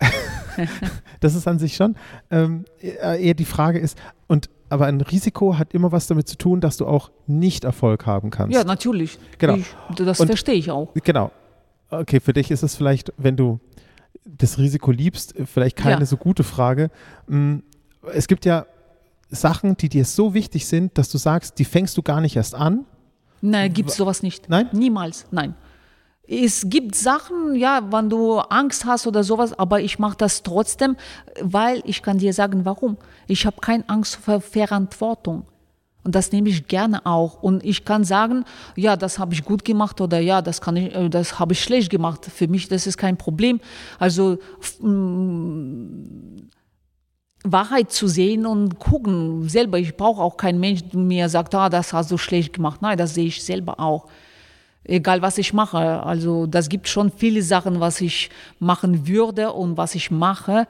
das 1.20 1.34
ist 1.34 1.46
an 1.46 1.58
sich 1.58 1.76
schon. 1.76 1.96
Ähm, 2.30 2.64
eher 2.80 3.34
die 3.34 3.44
Frage 3.44 3.78
ist, 3.78 3.98
und 4.26 4.50
aber 4.70 4.86
ein 4.86 5.00
Risiko 5.00 5.56
hat 5.58 5.72
immer 5.72 5.92
was 5.92 6.06
damit 6.06 6.28
zu 6.28 6.36
tun, 6.36 6.60
dass 6.60 6.76
du 6.76 6.86
auch 6.86 7.10
nicht 7.26 7.64
Erfolg 7.64 8.06
haben 8.06 8.30
kannst. 8.30 8.54
Ja, 8.54 8.64
natürlich. 8.64 9.18
Genau. 9.38 9.54
Ich, 9.56 9.66
das 9.96 10.18
verstehe 10.18 10.56
ich 10.56 10.70
auch. 10.70 10.92
Genau. 11.04 11.30
Okay, 11.90 12.20
für 12.20 12.34
dich 12.34 12.50
ist 12.50 12.62
es 12.62 12.76
vielleicht, 12.76 13.12
wenn 13.16 13.36
du 13.36 13.60
das 14.26 14.58
Risiko 14.58 14.90
liebst, 14.90 15.34
vielleicht 15.46 15.76
keine 15.76 16.00
ja. 16.00 16.06
so 16.06 16.18
gute 16.18 16.44
Frage. 16.44 16.90
Mm, 17.28 17.58
es 18.12 18.28
gibt 18.28 18.44
ja 18.44 18.66
Sachen, 19.30 19.76
die 19.76 19.88
dir 19.88 20.04
so 20.04 20.34
wichtig 20.34 20.66
sind, 20.66 20.98
dass 20.98 21.10
du 21.10 21.18
sagst, 21.18 21.58
die 21.58 21.64
fängst 21.64 21.96
du 21.96 22.02
gar 22.02 22.20
nicht 22.20 22.36
erst 22.36 22.54
an. 22.54 22.84
Nein, 23.40 23.72
gibt 23.72 23.90
es 23.90 23.96
sowas 23.96 24.22
nicht. 24.22 24.48
Nein? 24.48 24.68
Niemals, 24.72 25.26
nein. 25.30 25.54
Es 26.30 26.68
gibt 26.68 26.94
Sachen, 26.94 27.54
ja, 27.54 27.80
wenn 27.90 28.10
du 28.10 28.38
Angst 28.38 28.84
hast 28.84 29.06
oder 29.06 29.24
sowas, 29.24 29.58
aber 29.58 29.80
ich 29.80 29.98
mache 29.98 30.18
das 30.18 30.42
trotzdem, 30.42 30.96
weil 31.40 31.80
ich 31.86 32.02
kann 32.02 32.18
dir 32.18 32.34
sagen, 32.34 32.66
warum. 32.66 32.98
Ich 33.26 33.46
habe 33.46 33.56
keine 33.62 33.88
Angst 33.88 34.16
vor 34.16 34.42
Verantwortung. 34.42 35.46
Und 36.04 36.14
das 36.14 36.30
nehme 36.30 36.50
ich 36.50 36.68
gerne 36.68 37.04
auch. 37.06 37.42
Und 37.42 37.64
ich 37.64 37.84
kann 37.84 38.04
sagen, 38.04 38.44
ja, 38.76 38.96
das 38.96 39.18
habe 39.18 39.32
ich 39.32 39.42
gut 39.44 39.64
gemacht 39.64 40.02
oder 40.02 40.20
ja, 40.20 40.42
das 40.42 40.60
kann 40.60 40.76
ich, 40.76 40.94
äh, 40.94 41.08
das 41.08 41.38
habe 41.38 41.54
ich 41.54 41.62
schlecht 41.62 41.90
gemacht. 41.90 42.26
Für 42.26 42.46
mich, 42.46 42.68
das 42.68 42.86
ist 42.86 42.98
kein 42.98 43.16
Problem. 43.16 43.60
Also 43.98 44.38
Wahrheit 47.42 47.90
zu 47.90 48.06
sehen 48.06 48.44
und 48.44 48.78
gucken 48.78 49.48
selber. 49.48 49.78
Ich 49.78 49.96
brauche 49.96 50.22
auch 50.22 50.36
keinen 50.36 50.60
Mensch, 50.60 50.82
der 50.84 51.00
mir 51.00 51.28
sagt, 51.30 51.54
ah, 51.54 51.70
das 51.70 51.94
hast 51.94 52.10
du 52.10 52.18
schlecht 52.18 52.52
gemacht. 52.52 52.82
Nein, 52.82 52.98
das 52.98 53.14
sehe 53.14 53.26
ich 53.26 53.42
selber 53.42 53.80
auch 53.80 54.08
egal 54.84 55.22
was 55.22 55.38
ich 55.38 55.52
mache. 55.52 55.78
Also 55.78 56.46
das 56.46 56.68
gibt 56.68 56.88
schon 56.88 57.10
viele 57.10 57.42
Sachen, 57.42 57.80
was 57.80 58.00
ich 58.00 58.30
machen 58.58 59.06
würde 59.06 59.52
und 59.52 59.76
was 59.76 59.94
ich 59.94 60.10
mache. 60.10 60.66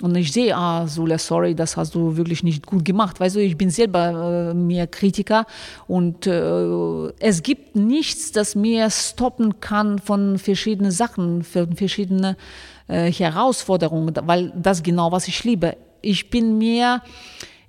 Und 0.00 0.16
ich 0.16 0.32
sehe, 0.32 0.56
ah, 0.56 0.86
Sula, 0.86 1.18
sorry, 1.18 1.56
das 1.56 1.76
hast 1.76 1.94
du 1.94 2.16
wirklich 2.16 2.44
nicht 2.44 2.64
gut 2.64 2.84
gemacht. 2.84 3.18
Weißt 3.18 3.34
du, 3.34 3.40
ich 3.40 3.56
bin 3.56 3.68
selber 3.68 4.50
äh, 4.50 4.54
mehr 4.54 4.86
Kritiker 4.86 5.44
und 5.88 6.26
äh, 6.26 7.08
es 7.18 7.42
gibt 7.42 7.74
nichts, 7.74 8.30
das 8.30 8.54
mir 8.54 8.90
stoppen 8.90 9.58
kann 9.60 9.98
von 9.98 10.38
verschiedenen 10.38 10.92
Sachen, 10.92 11.42
von 11.42 11.74
verschiedenen 11.74 12.36
äh, 12.86 13.10
Herausforderungen, 13.10 14.14
weil 14.22 14.52
das 14.54 14.84
genau, 14.84 15.10
was 15.10 15.26
ich 15.26 15.42
liebe. 15.42 15.76
Ich 16.00 16.30
bin 16.30 16.58
mehr 16.58 17.02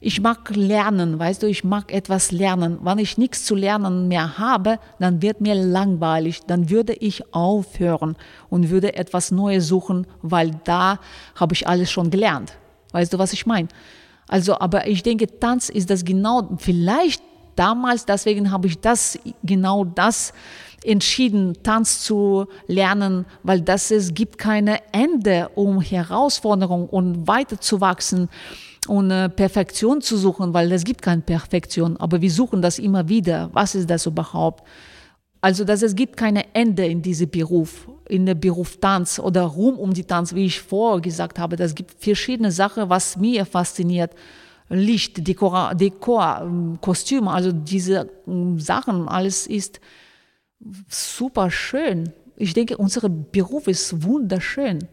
ich 0.01 0.21
mag 0.21 0.49
lernen, 0.55 1.19
weißt 1.19 1.43
du, 1.43 1.47
ich 1.47 1.65
mag 1.65 1.93
etwas 1.93 2.31
lernen. 2.31 2.79
Wenn 2.81 2.99
ich 2.99 3.17
nichts 3.17 3.43
zu 3.43 3.53
lernen 3.53 4.07
mehr 4.07 4.37
habe, 4.37 4.79
dann 4.97 5.21
wird 5.21 5.41
mir 5.41 5.55
langweilig, 5.55 6.41
dann 6.47 6.69
würde 6.69 6.93
ich 6.93 7.33
aufhören 7.33 8.15
und 8.49 8.69
würde 8.69 8.95
etwas 8.95 9.31
Neues 9.31 9.67
suchen, 9.67 10.07
weil 10.21 10.51
da 10.63 10.99
habe 11.35 11.53
ich 11.53 11.67
alles 11.67 11.91
schon 11.91 12.11
gelernt. 12.11 12.53
Weißt 12.93 13.11
du, 13.11 13.19
was 13.19 13.33
ich 13.33 13.45
meine? 13.45 13.67
Also, 14.27 14.57
aber 14.59 14.87
ich 14.87 15.03
denke, 15.03 15.27
Tanz 15.39 15.67
ist 15.67 15.89
das 15.89 16.05
genau, 16.05 16.49
vielleicht 16.59 17.21
damals, 17.57 18.05
deswegen 18.05 18.51
habe 18.51 18.67
ich 18.67 18.79
das, 18.79 19.19
genau 19.43 19.83
das 19.83 20.31
entschieden, 20.85 21.57
Tanz 21.61 22.03
zu 22.03 22.47
lernen, 22.67 23.25
weil 23.43 23.59
das 23.59 23.91
es 23.91 24.13
gibt 24.13 24.37
keine 24.37 24.79
Ende, 24.93 25.49
um 25.55 25.81
Herausforderungen 25.81 26.87
und 26.87 27.27
weiterzuwachsen 27.27 28.21
und 28.21 28.68
äh, 29.11 29.29
Perfektion 29.29 30.01
zu 30.01 30.17
suchen, 30.17 30.53
weil 30.53 30.71
es 30.71 30.83
gibt 30.83 31.01
keine 31.01 31.21
Perfektion, 31.21 31.97
aber 31.97 32.21
wir 32.21 32.31
suchen 32.31 32.61
das 32.61 32.79
immer 32.79 33.07
wieder. 33.07 33.49
Was 33.53 33.75
ist 33.75 33.89
das 33.89 34.05
überhaupt? 34.05 34.63
Also, 35.41 35.63
dass 35.63 35.81
es 35.81 35.95
gibt 35.95 36.17
keine 36.17 36.53
Ende 36.53 36.85
in 36.85 37.01
diesem 37.01 37.29
Beruf, 37.29 37.87
in 38.09 38.25
der 38.25 38.35
Beruf 38.35 38.77
Tanz 38.77 39.19
oder 39.19 39.43
Ruhm 39.43 39.75
um 39.77 39.93
die 39.93 40.03
Tanz, 40.03 40.33
wie 40.33 40.45
ich 40.45 40.59
vorher 40.59 41.01
gesagt 41.01 41.39
habe. 41.39 41.55
Es 41.57 41.75
gibt 41.75 41.91
verschiedene 42.03 42.51
Sachen, 42.51 42.89
was 42.89 43.15
mir 43.15 43.45
fasziniert. 43.45 44.11
Licht, 44.69 45.25
Dekor, 45.27 45.73
Dekor 45.75 46.41
ähm, 46.43 46.77
Kostüm, 46.81 47.27
also 47.27 47.51
diese 47.51 48.09
ähm, 48.27 48.59
Sachen, 48.59 49.07
alles 49.07 49.47
ist 49.47 49.79
super 50.87 51.49
schön. 51.49 52.11
Ich 52.35 52.53
denke, 52.53 52.77
unser 52.77 53.07
Beruf 53.09 53.67
ist 53.67 54.03
wunderschön. 54.03 54.87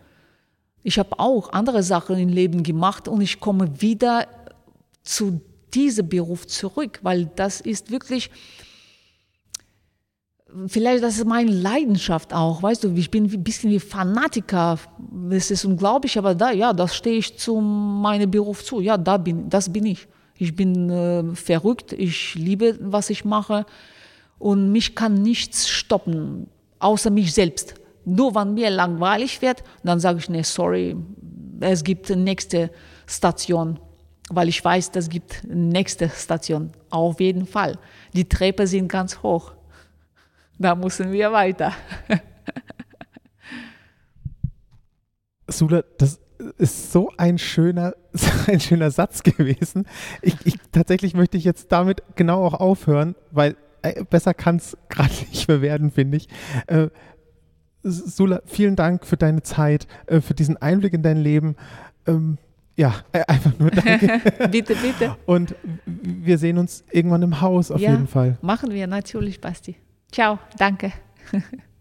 Ich 0.82 0.98
habe 0.98 1.18
auch 1.18 1.52
andere 1.52 1.82
Sachen 1.82 2.18
im 2.18 2.28
Leben 2.28 2.62
gemacht 2.62 3.08
und 3.08 3.20
ich 3.20 3.40
komme 3.40 3.80
wieder 3.80 4.26
zu 5.02 5.40
diesem 5.74 6.08
Beruf 6.08 6.46
zurück, 6.46 7.00
weil 7.02 7.26
das 7.36 7.60
ist 7.60 7.90
wirklich, 7.90 8.30
vielleicht 10.66 11.02
das 11.02 11.18
ist 11.18 11.26
meine 11.26 11.50
Leidenschaft 11.50 12.32
auch, 12.32 12.62
weißt 12.62 12.84
du, 12.84 12.94
ich 12.94 13.10
bin 13.10 13.24
ein 13.24 13.44
bisschen 13.44 13.70
wie 13.70 13.80
Fanatiker, 13.80 14.78
das 15.28 15.50
ist 15.50 15.64
unglaublich, 15.64 16.16
aber 16.18 16.34
da, 16.34 16.50
ja, 16.50 16.72
das 16.72 16.94
stehe 16.94 17.18
ich 17.18 17.38
zu 17.38 17.60
meinem 17.60 18.30
Beruf 18.30 18.64
zu, 18.64 18.80
ja, 18.80 18.96
da 18.96 19.16
bin, 19.16 19.48
das 19.50 19.72
bin 19.72 19.86
ich. 19.86 20.06
Ich 20.38 20.54
bin 20.54 20.90
äh, 20.90 21.34
verrückt, 21.34 21.94
ich 21.94 22.34
liebe, 22.34 22.78
was 22.80 23.08
ich 23.08 23.24
mache 23.24 23.64
und 24.38 24.70
mich 24.70 24.94
kann 24.94 25.14
nichts 25.14 25.68
stoppen, 25.68 26.48
außer 26.78 27.10
mich 27.10 27.32
selbst. 27.32 27.74
Nur 28.08 28.34
wenn 28.36 28.54
mir 28.54 28.70
langweilig 28.70 29.42
wird, 29.42 29.64
dann 29.82 29.98
sage 29.98 30.20
ich, 30.20 30.30
nee, 30.30 30.42
sorry, 30.42 30.96
es 31.58 31.82
gibt 31.82 32.08
nächste 32.08 32.70
Station, 33.04 33.80
weil 34.30 34.48
ich 34.48 34.64
weiß, 34.64 34.92
es 34.94 35.08
gibt 35.08 35.42
nächste 35.44 36.08
Station. 36.08 36.70
Auf 36.88 37.18
jeden 37.18 37.46
Fall. 37.46 37.76
Die 38.14 38.28
Treppe 38.28 38.68
sind 38.68 38.86
ganz 38.86 39.22
hoch. 39.24 39.52
Da 40.56 40.76
müssen 40.76 41.10
wir 41.10 41.32
weiter. 41.32 41.72
Sula, 45.48 45.82
das 45.98 46.20
ist 46.58 46.92
so 46.92 47.10
ein 47.16 47.38
schöner, 47.38 47.94
ein 48.46 48.60
schöner 48.60 48.92
Satz 48.92 49.24
gewesen. 49.24 49.84
Ich, 50.22 50.36
ich, 50.44 50.54
tatsächlich 50.70 51.14
möchte 51.14 51.36
ich 51.36 51.44
jetzt 51.44 51.72
damit 51.72 52.04
genau 52.14 52.44
auch 52.44 52.54
aufhören, 52.54 53.16
weil 53.32 53.56
äh, 53.82 54.04
besser 54.04 54.32
kann 54.32 54.56
es 54.56 54.76
gerade 54.88 55.14
nicht 55.30 55.48
mehr 55.48 55.60
werden, 55.60 55.90
finde 55.90 56.18
ich. 56.18 56.28
Äh, 56.68 56.88
Sula, 57.88 58.42
vielen 58.46 58.76
Dank 58.76 59.06
für 59.06 59.16
deine 59.16 59.42
Zeit, 59.42 59.86
äh, 60.06 60.20
für 60.20 60.34
diesen 60.34 60.56
Einblick 60.56 60.92
in 60.92 61.02
dein 61.02 61.18
Leben. 61.18 61.56
Ähm, 62.06 62.38
ja, 62.76 62.94
äh, 63.12 63.24
einfach 63.26 63.58
nur 63.58 63.70
danke. 63.72 64.20
bitte, 64.50 64.74
bitte. 64.74 65.16
Und 65.24 65.54
wir 65.84 66.38
sehen 66.38 66.58
uns 66.58 66.84
irgendwann 66.90 67.22
im 67.22 67.40
Haus 67.40 67.70
auf 67.70 67.80
ja, 67.80 67.92
jeden 67.92 68.06
Fall. 68.06 68.36
Machen 68.42 68.70
wir 68.72 68.86
natürlich, 68.86 69.40
Basti. 69.40 69.76
Ciao, 70.10 70.38
danke. 70.58 70.92